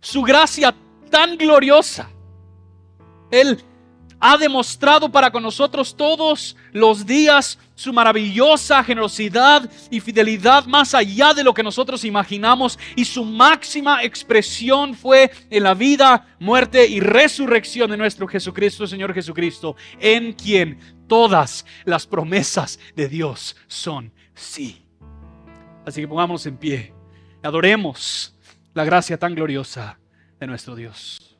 su 0.00 0.22
gracia 0.22 0.74
tan 1.10 1.36
gloriosa. 1.36 2.10
Él 3.30 3.62
ha 4.26 4.38
demostrado 4.38 5.12
para 5.12 5.30
con 5.30 5.42
nosotros 5.42 5.94
todos 5.94 6.56
los 6.72 7.04
días 7.04 7.58
su 7.74 7.92
maravillosa 7.92 8.82
generosidad 8.82 9.70
y 9.90 10.00
fidelidad 10.00 10.64
más 10.64 10.94
allá 10.94 11.34
de 11.34 11.44
lo 11.44 11.52
que 11.52 11.62
nosotros 11.62 12.06
imaginamos 12.06 12.78
y 12.96 13.04
su 13.04 13.22
máxima 13.22 14.02
expresión 14.02 14.94
fue 14.94 15.30
en 15.50 15.62
la 15.62 15.74
vida, 15.74 16.26
muerte 16.38 16.86
y 16.86 17.00
resurrección 17.00 17.90
de 17.90 17.98
nuestro 17.98 18.26
Jesucristo, 18.26 18.86
Señor 18.86 19.12
Jesucristo, 19.12 19.76
en 20.00 20.32
quien 20.32 20.78
todas 21.06 21.66
las 21.84 22.06
promesas 22.06 22.78
de 22.96 23.10
Dios 23.10 23.54
son 23.66 24.10
sí. 24.32 24.86
Así 25.84 26.00
que 26.00 26.08
pongámonos 26.08 26.46
en 26.46 26.56
pie, 26.56 26.94
adoremos 27.42 28.34
la 28.72 28.86
gracia 28.86 29.18
tan 29.18 29.34
gloriosa 29.34 29.98
de 30.40 30.46
nuestro 30.46 30.74
Dios. 30.74 31.33